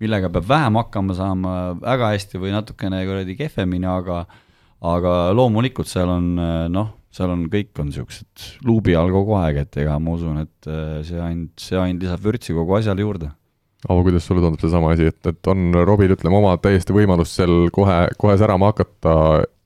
[0.03, 4.21] millega peab vähem hakkama saama, väga hästi või natukene kuradi kehvemini, aga
[4.85, 6.29] aga loomulikult seal on
[6.69, 10.69] noh, seal on, kõik on niisugused luubi all kogu aeg, et ega ma usun, et
[10.69, 13.31] äh, see ainult, see ainult lisab vürtsi kogu asjale juurde.
[13.87, 17.69] Avo, kuidas sulle tundub seesama asi, et, et on Robil, ütleme, oma täiesti võimalus seal
[17.73, 19.13] kohe, kohe särama hakata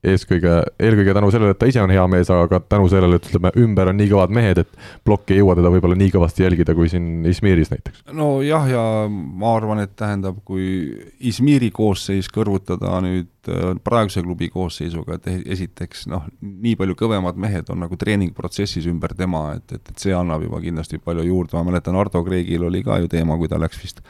[0.01, 3.27] eeskõige, eelkõige tänu sellele, et ta ise on hea mees, aga ka tänu sellele, et
[3.29, 4.71] ütleme, ümber on nii kõvad mehed, et
[5.05, 8.01] plokk ei jõua teda võib-olla nii kõvasti jälgida kui siin Izmiris näiteks.
[8.17, 10.65] nojah, ja ma arvan, et tähendab, kui
[11.29, 17.69] Izmiri koosseis kõrvutada nüüd äh, praeguse klubi koosseisuga, et esiteks noh, nii palju kõvemad mehed
[17.69, 21.69] on nagu treeningprotsessis ümber tema, et, et, et see annab juba kindlasti palju juurde, ma
[21.69, 24.01] mäletan, Ardo Kreegil oli ka ju teema, kui ta läks vist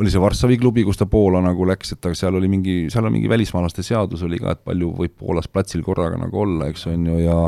[0.00, 3.08] oli see Varssavi klubi, kus ta Poola nagu läks, et aga seal oli mingi, seal
[3.08, 6.86] on mingi välismaalaste seadus oli ka, et palju võib Poolas platsil korraga nagu olla, eks
[6.92, 7.38] on ju, ja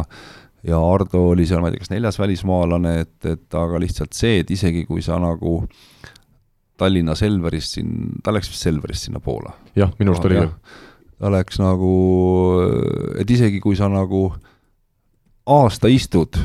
[0.67, 4.41] ja Ardo oli seal, ma ei tea, kas neljas välismaalane, et, et aga lihtsalt see,
[4.43, 5.61] et isegi kui sa nagu
[6.79, 9.55] Tallinna Selverist siin, ta läks vist Selverist sinna Poola.
[9.79, 10.53] jah, minu arust oli küll.
[11.19, 11.93] ta läks nagu,
[13.19, 14.29] et isegi kui sa nagu
[15.49, 16.39] aasta istud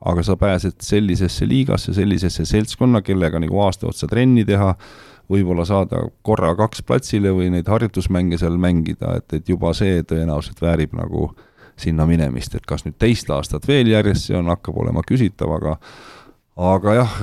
[0.00, 4.74] aga sa pääsed sellisesse liigasse, sellisesse seltskonna, kellega nagu aasta otsa trenni teha,
[5.32, 10.60] võib-olla saada korra kaks platsile või neid harjutusmänge seal mängida, et, et juba see tõenäoliselt
[10.62, 11.30] väärib nagu
[11.76, 15.76] sinna minemist, et kas nüüd teist aastat veel järjest, see on, hakkab olema küsitav, aga
[16.56, 17.16] aga jah,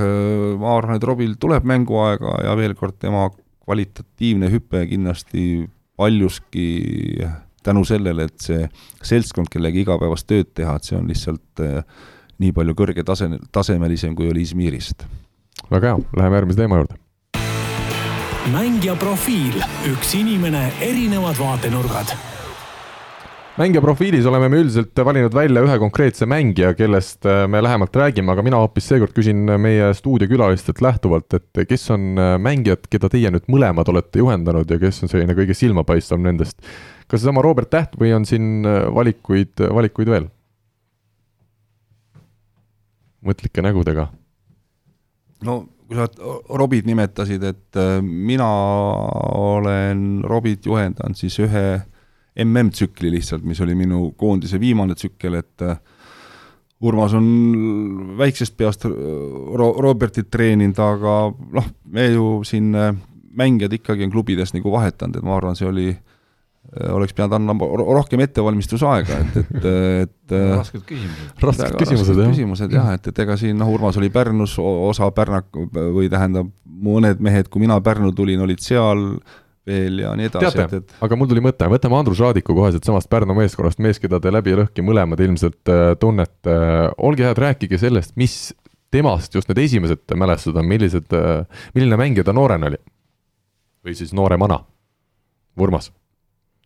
[0.62, 3.30] ma arvan, et Robil tuleb mänguaega ja veel kord, tema
[3.64, 5.64] kvalitatiivne hüpe kindlasti
[5.98, 6.68] paljuski
[7.64, 8.68] tänu sellele, et see
[9.02, 11.82] seltskond, kellega igapäevast tööd teha, et see on lihtsalt äh,
[12.40, 15.06] nii palju kõrge tase, tasemelisem, kui oli Izmirist.
[15.72, 17.00] väga hea, läheme järgmise teema juurde.
[18.52, 19.64] mängija profiil,
[19.94, 22.16] üks inimene, erinevad vaatenurgad
[23.58, 28.34] mängija profiilis oleme me üldiselt valinud välja ühe konkreetse mängija, kellest äh, me lähemalt räägime,
[28.34, 33.30] aga mina hoopis seekord küsin meie stuudiokülalistelt lähtuvalt, et kes on äh, mängijad, keda teie
[33.34, 36.58] nüüd mõlemad olete juhendanud ja kes on selline kõige silmapaistvam nendest.
[37.08, 40.32] kas seesama Robert Täht või on siin äh, valikuid, valikuid veel?
[43.26, 44.08] Mõtlike nägudega.
[45.44, 46.08] no kui sa
[46.58, 48.48] Robit nimetasid, et mina
[49.36, 51.66] olen Robit juhendanud siis ühe
[52.40, 55.78] MM-tsükli lihtsalt, mis oli minu koondise viimane tsükkel, et äh,
[56.84, 57.28] Urmas on
[58.18, 61.18] väiksest peast Ro-, Robertit treeninud, aga
[61.60, 62.96] noh, me ju siin äh,
[63.38, 66.13] mängijad ikkagi on klubides nagu vahetanud, et ma arvan, see oli äh,
[66.90, 67.68] oleks pidanud andma
[68.00, 71.44] rohkem ettevalmistusaega, et, et, et rasked küsimused.
[71.44, 72.34] rasked küsimused, jah.
[72.34, 77.22] küsimused jah, et, et ega siin noh, Urmas oli Pärnus, osa Pärnak- või tähendab, mõned
[77.24, 79.06] mehed, kui mina Pärnu tulin, olid seal,
[79.68, 80.58] veel ja nii edasi.
[80.58, 80.96] teate, et...
[81.06, 84.56] aga mul tuli mõte, võtame Andrus Raadiku kohe siitsamast Pärnu meeskonnast, mees, keda te läbi
[84.56, 86.90] ja lõhki mõlemad ilmselt äh, tunnete äh,.
[86.98, 88.52] olge head, rääkige sellest, mis
[88.94, 92.82] temast just need esimesed mälestused on, millised äh,, milline mängija ta noorena oli?
[93.84, 94.64] või siis nooremana?
[95.60, 95.92] Urmas?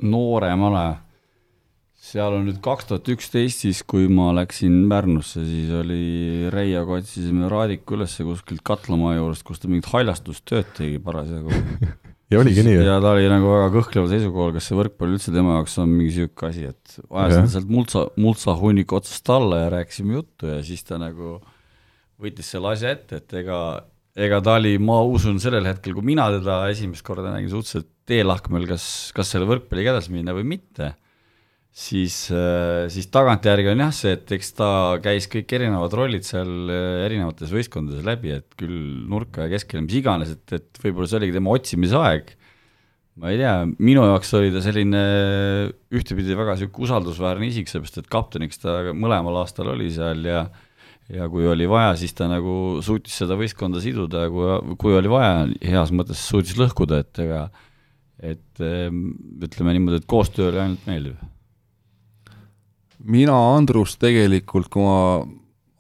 [0.03, 0.85] Nooremana,
[2.07, 7.49] seal on nüüd kaks tuhat üksteist, siis kui ma läksin Pärnusse, siis oli Reiaga otsisime
[7.51, 11.53] Raadiku ülesse kuskilt Katlamaa juurest, kus ta mingit haljastustööd tegi parasjagu.
[12.27, 15.53] Ja oligi nii, ja ta oli nagu väga kõhkleval seisukohal, kas see võrkpall üldse tema
[15.55, 20.17] jaoks on mingi niisugune asi, et ajasin sealt multsa, multsa hunniku otsast alla ja rääkisime
[20.17, 21.37] juttu ja siis ta nagu
[22.19, 23.61] võttis selle asja ette, et ega,
[24.27, 28.67] ega ta oli, ma usun, sellel hetkel, kui mina teda esimest korda nägin, suhteliselt teelahkmel,
[28.69, 30.93] kas, kas selle võrkpalliga edasi minna või mitte
[31.77, 34.69] siis, äh, siis tagantjärgi on jah see, et eks ta
[35.03, 39.99] käis kõik erinevad rollid seal äh, erinevates võistkondades läbi, et küll nurka ja keskele, mis
[39.99, 42.33] iganes, et, et võib-olla see oligi tema otsimise aeg.
[43.17, 45.03] ma ei tea, minu jaoks oli ta selline
[45.93, 50.47] ühtepidi väga niisugune usaldusväärne isik, sellepärast et kapteniks ta mõlemal aastal oli seal ja
[51.13, 55.07] ja kui oli vaja, siis ta nagu suutis seda võistkonda siduda ja kui, kui oli
[55.07, 57.45] vaja, heas mõttes suutis lõhkuda, et ega
[58.23, 61.17] et ütleme niimoodi, et koostöö oli ainult meeldiv
[63.05, 65.25] mina Andrust tegelikult, kui ma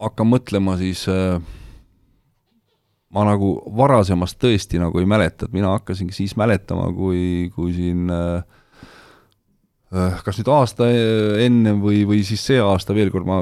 [0.03, 1.39] hakkan mõtlema, siis äh,
[3.13, 8.11] ma nagu varasemast tõesti nagu ei mäleta, et mina hakkasingi siis mäletama, kui, kui siin
[8.13, 8.43] äh,
[9.95, 10.89] äh kas nüüd aasta
[11.43, 13.41] ennem või, või siis see aasta veel kord, ma,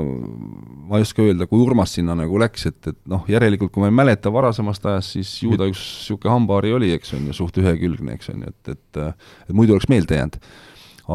[0.86, 3.90] ma ei oska öelda, kui Urmas sinna nagu läks, et, et noh, järelikult kui ma
[3.92, 7.58] ei mäleta varasemast ajast, siis ju ta üks niisugune hambahari oli, eks on ju, suht
[7.62, 10.38] ühekülgne, eks on ju, et, et et muidu oleks meelde jäänud.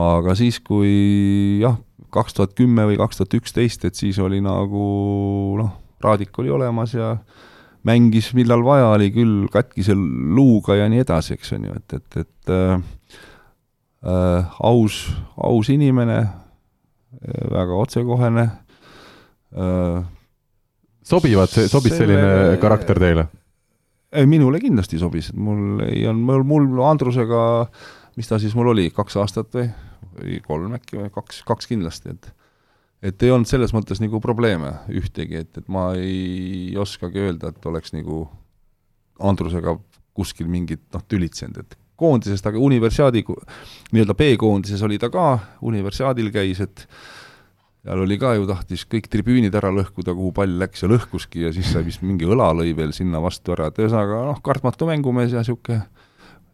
[0.01, 1.79] aga siis, kui jah,
[2.15, 4.85] kaks tuhat kümme või kaks tuhat üksteist, et siis oli nagu
[5.61, 7.17] noh, Raadik oli olemas ja
[7.85, 12.17] mängis, millal vaja oli küll katkise luuga ja nii edasi, eks on ju, et, et,
[12.25, 12.83] et äh,
[14.05, 15.03] äh, aus,
[15.37, 18.49] aus inimene äh,, väga otsekohene.
[21.03, 23.27] Sobivad, sobis selle, selline karakter teile?
[24.13, 27.41] ei, minule kindlasti sobis, et mul ei olnud, mul, mul Andrusega,
[28.19, 29.71] mis ta siis mul oli, kaks aastat või?
[30.11, 32.33] või kolm äkki või kaks, kaks kindlasti, et
[33.01, 37.69] et ei olnud selles mõttes nagu probleeme ühtegi, et, et ma ei oskagi öelda, et
[37.71, 38.27] oleks nagu
[39.21, 39.79] Andrusega
[40.17, 43.23] kuskil mingit noh, tülitsenud, et koondisest, aga universiaadi,
[43.93, 45.31] nii-öelda B-koondises oli ta ka,
[45.69, 46.85] universiaadil käis, et
[47.81, 51.53] seal oli ka ju, tahtis kõik tribüünid ära lõhkuda, kuhu pall läks ja lõhkuski ja
[51.55, 55.33] siis sai vist mingi õla lõi veel sinna vastu ära, et ühesõnaga noh, kartmatu mängumees
[55.33, 55.81] ja niisugune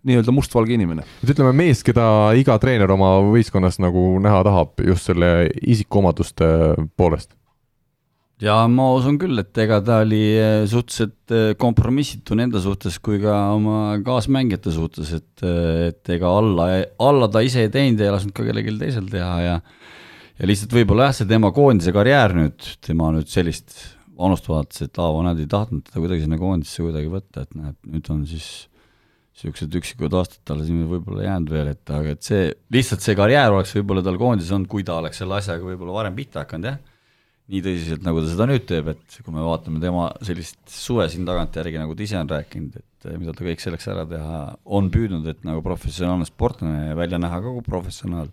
[0.07, 1.03] nii-öelda mustvalge inimene.
[1.23, 2.07] et ütleme, mees, keda
[2.39, 6.47] iga treener oma võistkonnas nagu näha tahab just selle isikuomaduste
[6.99, 7.35] poolest?
[8.43, 13.19] ja ma usun küll, et ega ta oli eh, suhteliselt eh, kompromissitu nende suhtes kui
[13.23, 16.69] ka oma kaasmängijate suhtes, et, eh, et ega alla,
[17.03, 19.59] alla ta ise ei teinud ja ei lasknud ka kellelgi teisel teha ja
[20.37, 23.77] ja lihtsalt võib-olla jah, see tema koondise karjäär nüüd, tema nüüd sellist
[24.17, 27.77] vanust vaadates, et Aavo nad ei tahtnud teda kuidagi sinna koondisse kuidagi võtta, et näeb,
[27.93, 28.49] nüüd on siis
[29.37, 33.53] niisugused üksikud aastad talle siin võib-olla jäänud veel, et aga et see, lihtsalt see karjäär
[33.53, 36.79] oleks võib-olla tal koondises olnud, kui ta oleks selle asjaga võib-olla varem pihta hakanud, jah,
[37.53, 41.29] nii tõsiselt, nagu ta seda nüüd teeb, et kui me vaatame tema sellist suve siin
[41.29, 44.41] tagantjärgi, nagu ta ise on rääkinud, et mida ta kõik selleks ära teha
[44.79, 48.33] on püüdnud, et nagu professionaalne sportlane välja näha ka kui professionaal,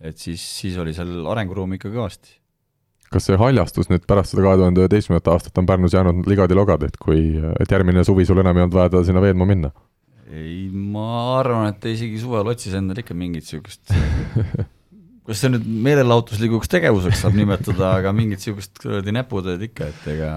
[0.00, 2.38] et siis, siis oli seal arenguruumi ikka kõvasti.
[3.08, 6.98] kas see haljastus nüüd pärast seda kahe tuhande üheteistkümnendat aastat on Pärnus jäänud ligadi-logadi, et
[7.00, 7.22] kui,
[7.60, 9.72] et järgmine suvi sul enam ei olnud vaja sinna veedma minna?
[10.28, 13.88] ei, ma arvan, et ta isegi suvel otsis endale ikka mingit niisugust
[15.28, 20.30] kas see nüüd meelelahutuslikuks tegevuseks saab nimetada, aga mingit niisugust kuradi näputööd ikka, et ega,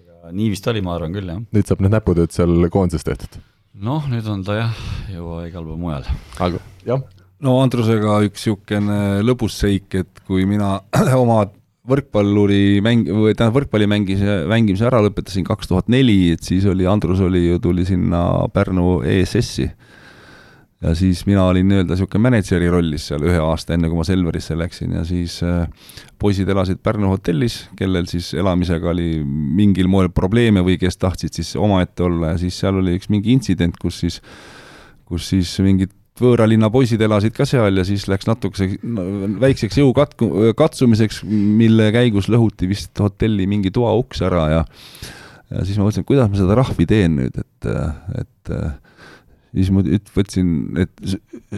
[0.00, 1.42] ega nii vist oli, ma arvan küll, jah.
[1.56, 3.36] nüüd saab need näputööd seal koondises tehtud?
[3.84, 4.80] noh, nüüd on ta jah,
[5.12, 6.08] juba igal pool mujal.
[6.40, 7.04] aga jah.
[7.44, 10.78] No Andrusega üks niisugune lõbus seik, et kui mina
[11.22, 11.44] oma
[11.88, 16.86] võrkpalluri mäng, või tähendab, võrkpalli mängis, mängimise ära lõpetasin kaks tuhat neli, et siis oli,
[16.88, 18.22] Andrus oli ju, tuli sinna
[18.52, 19.66] Pärnu ESS-i.
[20.84, 24.56] ja siis mina olin nii-öelda niisugune mänedžeri rollis seal ühe aasta, enne kui ma Selverisse
[24.56, 25.68] läksin ja siis äh,
[26.18, 31.52] poisid elasid Pärnu hotellis, kellel siis elamisega oli mingil moel probleeme või kes tahtsid siis
[31.60, 34.22] omaette olla ja siis seal oli üks mingi intsident, kus siis,
[35.04, 38.68] kus siis mingid võõralinna poisid elasid ka seal ja siis läks natukese
[39.42, 44.62] väikseks jõukatku, katsumiseks, mille käigus lõhuti vist hotelli mingi toa uks ära ja
[45.50, 47.68] ja siis ma mõtlesin, kuidas ma seda rahvi teen nüüd, et,
[48.22, 48.54] et
[49.54, 49.82] siis ma
[50.16, 51.16] võtsin need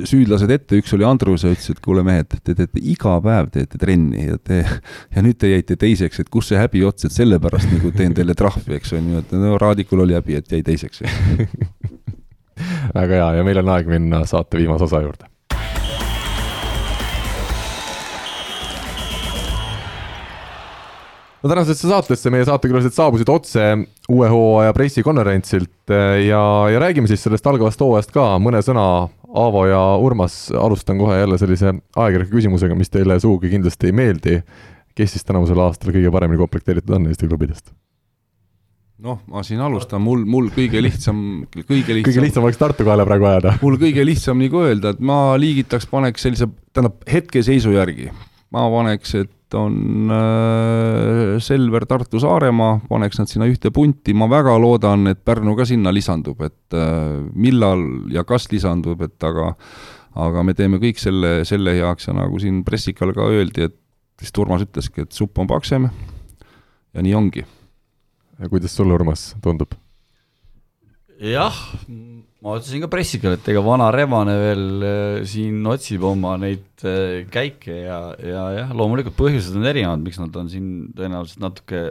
[0.09, 3.81] süüdlased ette, üks oli Andrus ja ütles, et kuule mehed, te teete iga päev teete
[3.81, 7.71] trenni ja te ja nüüd te jäite teiseks, et kus see häbi ots, et sellepärast
[7.73, 11.05] nagu teen teile trahvi, eks on ju, et no Raadikul oli häbi, et jäi teiseks
[12.99, 15.31] väga hea ja meil on aeg minna saate viimase osa juurde.
[21.47, 23.67] no tänasesse saatesse meie saatekülalised saabusid otse
[24.11, 26.43] uue hooaja pressikonverentsilt eh, ja,
[26.73, 28.87] ja räägime siis sellest algavast hooajast ka mõne sõna.
[29.37, 34.39] Aavo ja Urmas, alustan kohe jälle sellise ajakirjaliku küsimusega, mis teile sugugi kindlasti ei meeldi.
[34.97, 37.75] kes siis tänavusel aastal kõige paremini komplekteeritud on Eesti klubidest?
[39.05, 41.19] Noh, ma siin alustan, mul, mul kõige lihtsam,
[41.53, 43.57] kõige lihtsam kõige lihtsam oleks Tartu kaela praegu ajada.
[43.63, 48.09] mul kõige lihtsam nagu öelda, et ma liigitaks, paneks sellise, tähendab hetkeseisu järgi,
[48.57, 54.57] ma paneks, et on äh, Selver, Tartu, Saaremaa, paneks nad sinna ühte punti, ma väga
[54.63, 57.85] loodan, et Pärnu ka sinna lisandub, et äh, millal
[58.15, 59.53] ja kas lisandub, et aga
[60.17, 63.77] aga me teeme kõik selle, selle heaks ja nagu siin pressikal ka öeldi, et
[64.17, 65.91] vist Urmas ütleski, et supp on paksem.
[66.97, 67.45] Ja nii ongi
[68.51, 69.75] kuidas sulle, Urmas, tundub?
[71.17, 71.57] jah,
[72.45, 77.25] ma ütlesin ka pressikal, et ega vana Rebane veel äh, siin otsib oma neid äh,
[77.33, 81.87] käike ja, ja jah, loomulikult põhjused on erinevad, miks nad on siin tõenäoliselt natuke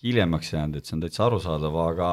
[0.00, 2.10] hiljemaks jäänud, et see on täitsa arusaadav, aga,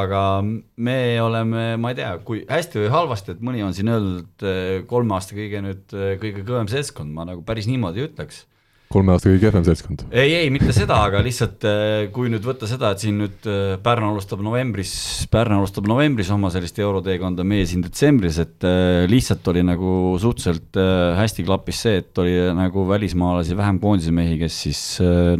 [0.00, 4.24] aga me oleme, ma ei tea, kui hästi või halvasti, et mõni on siin öelnud,
[4.24, 5.84] et äh, kolme aasta kõige nüüd,
[6.24, 8.46] kõige kõvem seltskond, ma nagu päris niimoodi ei ütleks
[8.92, 10.04] kolme aasta kõige kehvem seltskond?
[10.08, 13.74] ei, ei mitte seda, aga lihtsalt äh, kui nüüd võtta seda, et siin nüüd äh,
[13.84, 14.92] Pärnu alustab novembris,
[15.32, 20.80] Pärnu alustab novembris oma sellist euroteekonda, meie siin detsembris, et äh, lihtsalt oli nagu suhteliselt
[21.18, 24.82] hästi klappis see, et oli nagu välismaalasi vähem koondise mehi, kes siis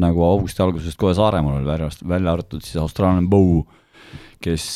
[0.00, 3.62] nagu augusti algusest kohe Saaremaal oli välja, välja arvatud siis austraallane Bow,
[4.44, 4.68] kes,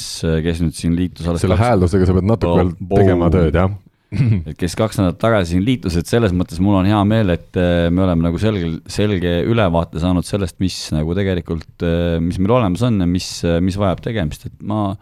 [0.45, 1.69] kes nüüd siin liitus alles selle kaks...
[1.69, 3.81] hääldusega sa pead natuke veel tegema tööd, jah
[4.51, 7.57] et kes kaks nädalat tagasi siin liitus, et selles mõttes mul on hea meel, et
[7.61, 12.59] äh, me oleme nagu selge, selge ülevaate saanud sellest, mis nagu tegelikult, äh, mis meil
[12.59, 14.93] olemas on ja mis, äh, mis vajab tegemist, et ma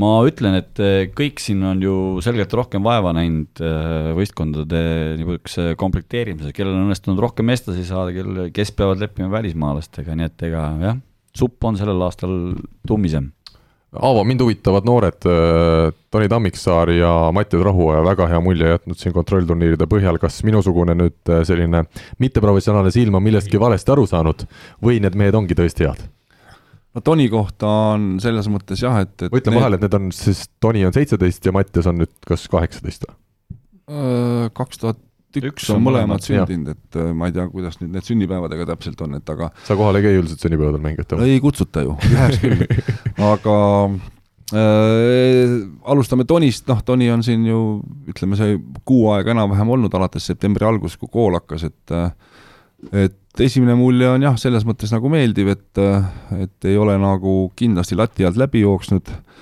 [0.00, 0.78] ma ütlen, et
[1.18, 3.58] kõik siin on ju selgelt rohkem vaeva näinud
[4.14, 4.82] võistkondade
[5.18, 10.46] niisuguse komplekteerimisel, kellel on õnnestunud rohkem meestlasi saada, kel, kes peavad leppima välismaalastega, nii et
[10.46, 11.02] ega jah,
[11.34, 12.36] supp on sellel aastal
[12.86, 13.32] tummisem
[13.90, 19.14] Aavo, mind huvitavad noored äh, Toni Tammiksaar ja Mattias Rahuoja, väga hea mulje jätnud siin
[19.16, 21.82] kontrollturniiride põhjal, kas minusugune nüüd äh, selline
[22.22, 24.46] mitteprofessionaalne silm on millestki valesti aru saanud
[24.86, 26.06] või need mehed ongi tõesti head?
[26.94, 29.62] no Toni kohta on selles mõttes jah, et, et ma ütlen need...
[29.62, 33.18] vahele, et need on siis, Toni on seitseteist ja Mattias on nüüd kas kaheksateist või?
[33.90, 35.02] Äh, kaks tuhat
[35.38, 39.18] üks on mõlemad sündinud, et äh, ma ei tea, kuidas nüüd need sünnipäevadega täpselt on,
[39.20, 41.28] et aga sa kohale ei käi üldiselt sünnipäevadel mängijatele?
[41.28, 42.64] ei kutsuta ju, läheks küll.
[43.30, 43.56] Aga
[44.56, 45.54] äh,
[45.94, 47.62] alustame Tonist, noh, Toni on siin ju
[48.10, 48.58] ütleme, see
[48.88, 52.10] kuu aega enam-vähem olnud alates septembri algusest, kui kool hakkas, et äh,
[53.04, 56.06] et esimene mulje on jah, selles mõttes nagu meeldiv, et, äh,
[56.46, 59.10] et ei ole nagu kindlasti lati alt läbi jooksnud.
[59.10, 59.40] äh,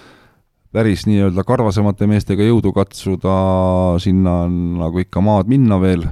[0.73, 3.37] päris nii-öelda karvasemate meestega jõudu katsuda,
[4.03, 6.05] sinna on nagu ikka maad minna veel.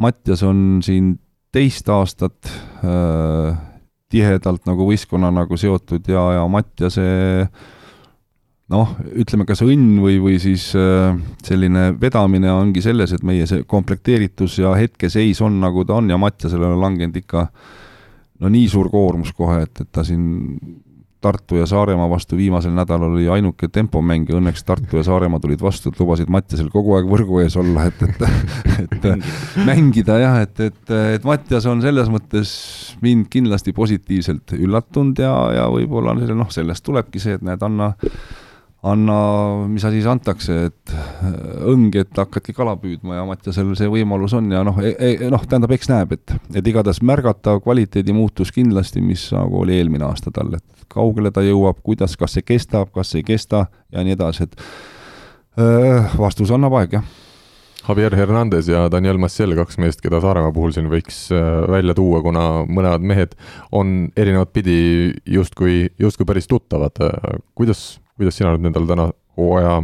[0.00, 1.14] Mattias on siin
[1.54, 2.50] teist aastat
[2.82, 3.54] äh,
[4.10, 7.04] tihedalt nagu võistkonna nagu seotud ja, ja Mattiase
[8.74, 11.14] noh, ütleme, kas õnn või, või siis äh,
[11.46, 16.18] selline vedamine ongi selles, et meie see komplekteeritus ja hetkeseis on nagu ta on ja
[16.20, 17.46] Mattiasele on langenud ikka
[18.42, 20.26] no nii suur koormus kohe, et, et ta siin
[21.24, 25.62] Tartu ja Saaremaa vastu viimasel nädalal oli ainuke tempomäng ja õnneks Tartu ja Saaremaa tulid
[25.64, 28.24] vastu, et lubasid Mattiasel kogu aeg võrgu ees olla, et, et,
[28.84, 29.08] et
[29.64, 30.18] mängida.
[30.20, 32.54] jah, et, et, et Mattias on selles mõttes
[33.04, 37.94] mind kindlasti positiivselt üllatunud ja, ja võib-olla noh, sellest tulebki see, et näed, anna
[38.84, 39.16] anna,
[39.70, 41.32] mis asi siis antakse, et äh,
[41.72, 45.44] õnge, et hakkadki kala püüdma ja Mattiasel see võimalus on ja noh e, e, noh,
[45.48, 50.32] tähendab, eks näeb, et, et igatahes märgatav kvaliteedi muutus kindlasti, mis nagu oli eelmine aasta
[50.34, 54.48] tal, et kaugele ta jõuab, kuidas, kas see kestab, kas ei kesta ja nii edasi,
[54.48, 54.60] et
[55.58, 57.12] öö, äh, vastus annab aeg, jah
[57.84, 62.22] Javier Hernandez ja Daniel Massiel, kaks meest, keda Saaremaa puhul siin võiks äh, välja tuua,
[62.24, 63.36] kuna mõlemad mehed
[63.72, 64.78] on erinevat pidi
[65.28, 66.96] justkui, justkui päris tuttavad.
[67.54, 67.84] kuidas
[68.18, 69.08] kuidas sina nüüd nendele täna
[69.38, 69.80] hooaja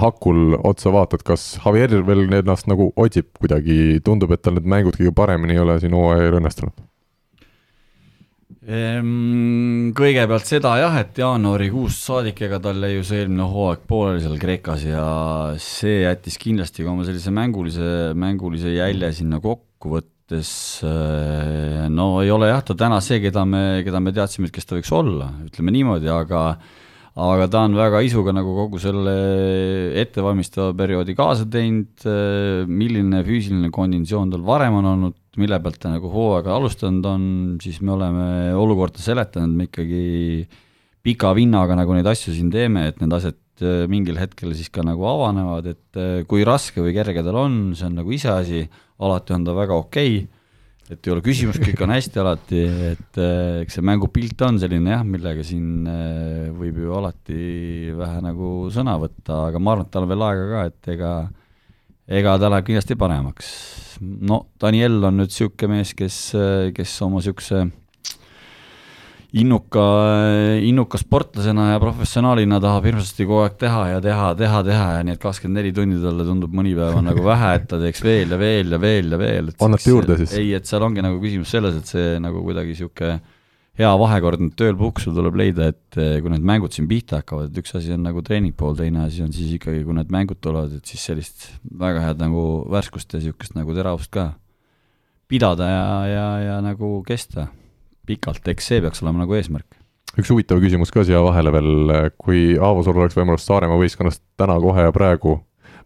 [0.00, 4.98] hakul otsa vaatad, kas Javier veel ennast nagu otsib kuidagi, tundub, et tal need mängud
[4.98, 6.86] kõige paremini ei ole siin hooajal õnnestunud?
[8.70, 14.20] Ehm, kõigepealt seda jah, et jaanuarikuust saadik, ega tal jäi ju see eelmine hooaeg pooleli
[14.22, 15.04] seal Kreekas ja
[15.58, 20.52] see jättis kindlasti ka oma sellise mängulise, mängulise jälje sinna kokkuvõttes.
[20.86, 24.68] Äh, no ei ole jah, ta täna see, keda me, keda me teadsime, et kes
[24.68, 26.44] ta võiks olla, ütleme niimoodi, aga
[27.18, 29.14] aga ta on väga isuga nagu kogu selle
[29.98, 32.06] ettevalmistava perioodi kaasa teinud,
[32.70, 37.22] milline füüsiline konditsioon tal varem on olnud, mille pealt ta nagu hooaega alustanud on,
[37.62, 38.26] siis me oleme
[38.58, 40.46] olukorda seletanud, me ikkagi
[41.06, 44.84] pika vinnaga nagu neid asju siin teeme, et need asjad äh, mingil hetkel siis ka
[44.86, 48.66] nagu avanevad, et äh, kui raske või kerge tal on, see on nagu iseasi,
[49.00, 50.39] alati on ta väga okei okay
[50.90, 52.62] et ei ole küsimust, kõik on hästi alati,
[52.92, 58.24] et äh, eks see mängupilt on selline jah, millega siin äh, võib ju alati vähe
[58.24, 61.12] nagu sõna võtta, aga ma arvan, et tal on veel aega ka, et ega
[62.20, 63.50] ega ta läheb kindlasti paremaks.
[64.00, 66.18] no Daniel on nüüd niisugune mees, kes,
[66.74, 67.68] kes oma niisuguse
[69.32, 69.82] innuka,
[70.66, 75.14] innuka sportlasena ja professionaalina tahab hirmsasti kogu aeg teha ja teha, teha, teha ja nii
[75.14, 78.34] et kakskümmend neli tundi talle tundub mõni päev on nagu vähe, et ta teeks veel
[78.34, 79.52] ja veel ja veel ja veel.
[79.62, 80.34] annate juurde siis?
[80.40, 83.20] ei, et seal ongi nagu küsimus selles, et see nagu kuidagi niisugune
[83.80, 87.52] hea vahekord nüüd tööl puhkusel tuleb leida, et eh, kui need mängud siin pihta hakkavad,
[87.52, 90.74] et üks asi on nagu treeningpool, teine asi on siis ikkagi, kui need mängud tulevad,
[90.76, 91.46] et siis sellist
[91.80, 94.32] väga head nagu värskust ja niisugust nagu teravust ka
[95.30, 97.46] pidada ja, ja, ja nagu kesta
[98.10, 99.78] pikalt, eks see peaks olema nagu eesmärk.
[100.18, 104.88] üks huvitav küsimus ka siia vahele veel, kui Aavosul oleks võimalus Saaremaa võistkonnast täna kohe
[104.88, 105.38] ja praegu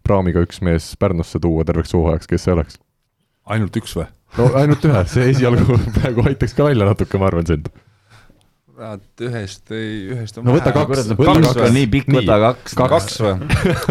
[0.05, 2.79] praamiga üks mees Pärnusse tuua terveks hooajaks, kes see oleks?
[3.45, 4.09] ainult üks või?
[4.39, 7.69] no ainult ühe, see esialgu praegu aitaks ka välja natuke, ma arvan, sind
[8.75, 12.75] kurat, ühest ei, ühest on no võta kaks, võta kaks, kaks, nii pikk, võta kaks.
[12.79, 13.35] kaks või?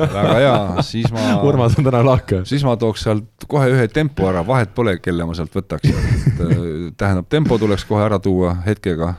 [0.02, 0.56] väga hea,
[0.88, 2.42] siis ma Urmas on täna lahke.
[2.50, 5.88] siis ma tooks sealt kohe ühe tempo ära, vahet pole, kelle ma sealt võtaks.
[6.34, 6.54] Äh,
[7.00, 9.14] tähendab, tempo tuleks kohe ära tuua hetkega.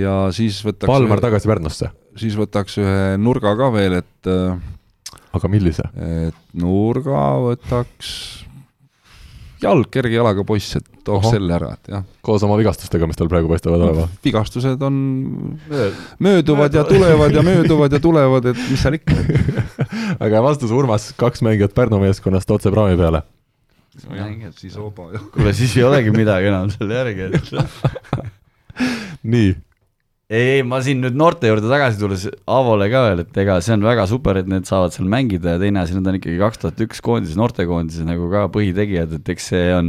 [0.00, 1.90] ja siis võtaks Palmar ühe, tagasi Pärnusse.
[2.20, 4.54] siis võtaks ühe nurga ka veel, et äh,
[5.36, 5.90] aga millise?
[6.00, 8.14] et nurga võtaks
[9.62, 11.32] jalg kerge jalaga poiss, et tooks Oho.
[11.34, 12.04] selle ära, et jah.
[12.24, 14.14] koos oma vigastustega, mis tal praegu paistavad olevat?
[14.24, 15.00] vigastused on
[16.22, 19.16] mööduvad ja tulevad ja mööduvad ja tulevad, et mis seal ikka
[20.26, 23.22] aga vastus Urmas, kaks mängijat Pärnu meeskonnast otse praami peale.
[24.08, 28.30] nojah, siis oba kuule, siis ei olegi midagi enam selle järgi, et
[29.34, 29.54] nii
[30.30, 33.86] ei, ma siin nüüd noorte juurde tagasi tulles Avole ka veel, et ega see on
[33.86, 36.82] väga super, et need saavad seal mängida ja teine asi, need on ikkagi kaks tuhat
[36.86, 39.88] üks koondises, noortekoondises nagu ka põhitegijad, et eks see on,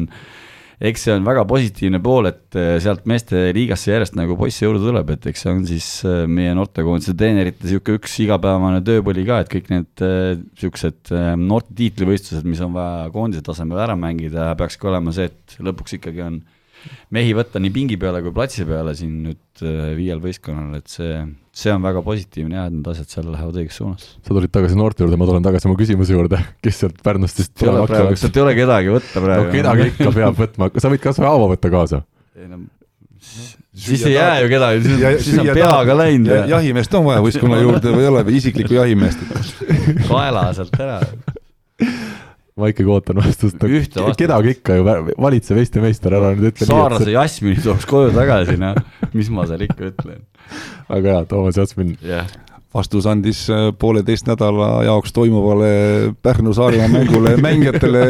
[0.82, 4.82] eks see on väga positiivne pool, et eh, sealt meeste liigasse järjest nagu poisse juurde
[4.82, 9.44] tuleb, et eks see on siis eh, meie noortekoondise treenerite niisugune üks igapäevane tööpõli ka,
[9.44, 14.90] et kõik need niisugused eh, noorte tiitlivõistlused, mis on vaja koondise tasemel ära mängida, peakski
[14.90, 16.42] olema see, et lõpuks ikkagi on
[17.16, 21.22] mehi võtta nii pingi peale kui platsi peale siin nüüd äh, viiel võistkonnal, et see,
[21.56, 24.10] see on väga positiivne ja et need asjad seal lähevad õiges suunas.
[24.20, 27.52] sa tulid tagasi noorte juurde, ma tulen tagasi oma küsimuse juurde, kes sealt Pärnust siis
[27.54, 28.20] tuleb hakkama?
[28.20, 29.48] sealt ei ole kedagi võtta praegu.
[29.48, 32.04] no kedagi ikka peab võtma, sa võid kas või Aavo võtta kaasa.
[32.38, 32.64] ei no
[33.74, 36.46] siis ei jää ju kedagi, siis on, siis on peaga läinud ja.
[36.56, 39.22] jahimeest on vaja võistkonna juurde või ei ole või isiklikku jahimeest
[40.08, 41.00] kaela sealt ära
[42.62, 43.58] ma ikkagi ootan vastust.
[44.20, 44.86] kedagi ikka ju,
[45.22, 47.16] valitsev Eesti meister, ära nüüd ütle Saarlase et...
[47.18, 48.80] Jasmini tooks koju tagasi, noh,
[49.18, 50.24] mis ma seal ikka ütlen.
[50.90, 52.32] väga hea, Toomas Jasmin yeah.
[52.76, 55.72] vastus andis äh, pooleteist nädala jaoks toimuvale
[56.24, 58.10] Pärnu Saaremaa mängule mängijatele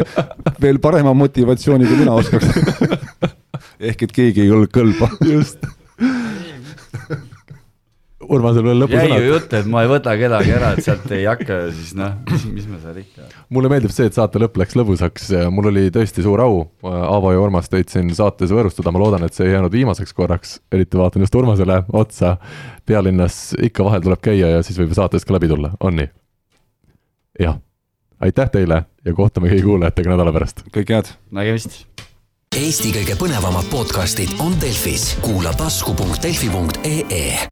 [0.61, 2.49] veel parema motivatsiooni, kui mina oskaks
[3.91, 5.09] ehk et keegi ei olnud kõlba.
[5.25, 5.65] just
[8.31, 9.25] Urmasel veel jäi ju lõpusõnad.
[9.27, 12.67] jutt, et ma ei võta kedagi ära, et sealt ei hakka, siis noh, mis, mis
[12.69, 13.27] me seal ikka.
[13.51, 17.41] mulle meeldib see, et saate lõpp läks lõbusaks, mul oli tõesti suur au, Aavo ja
[17.43, 21.25] Urmas teid siin saates võõrustada, ma loodan, et see ei jäänud viimaseks korraks, eriti vaatan
[21.25, 22.37] just Urmasele otsa.
[22.85, 26.09] pealinnas ikka vahel tuleb käia ja siis võib saatest ka läbi tulla, on nii?
[27.39, 27.59] jah,
[28.19, 30.63] aitäh teile ja kohtume kõigi kuulajatega nädala pärast.
[30.71, 31.11] kõike head.
[31.31, 31.83] nägemist.
[32.51, 37.47] Eesti kõige põnevamad podcastid on Delfis, kuula tasku.delfi.ee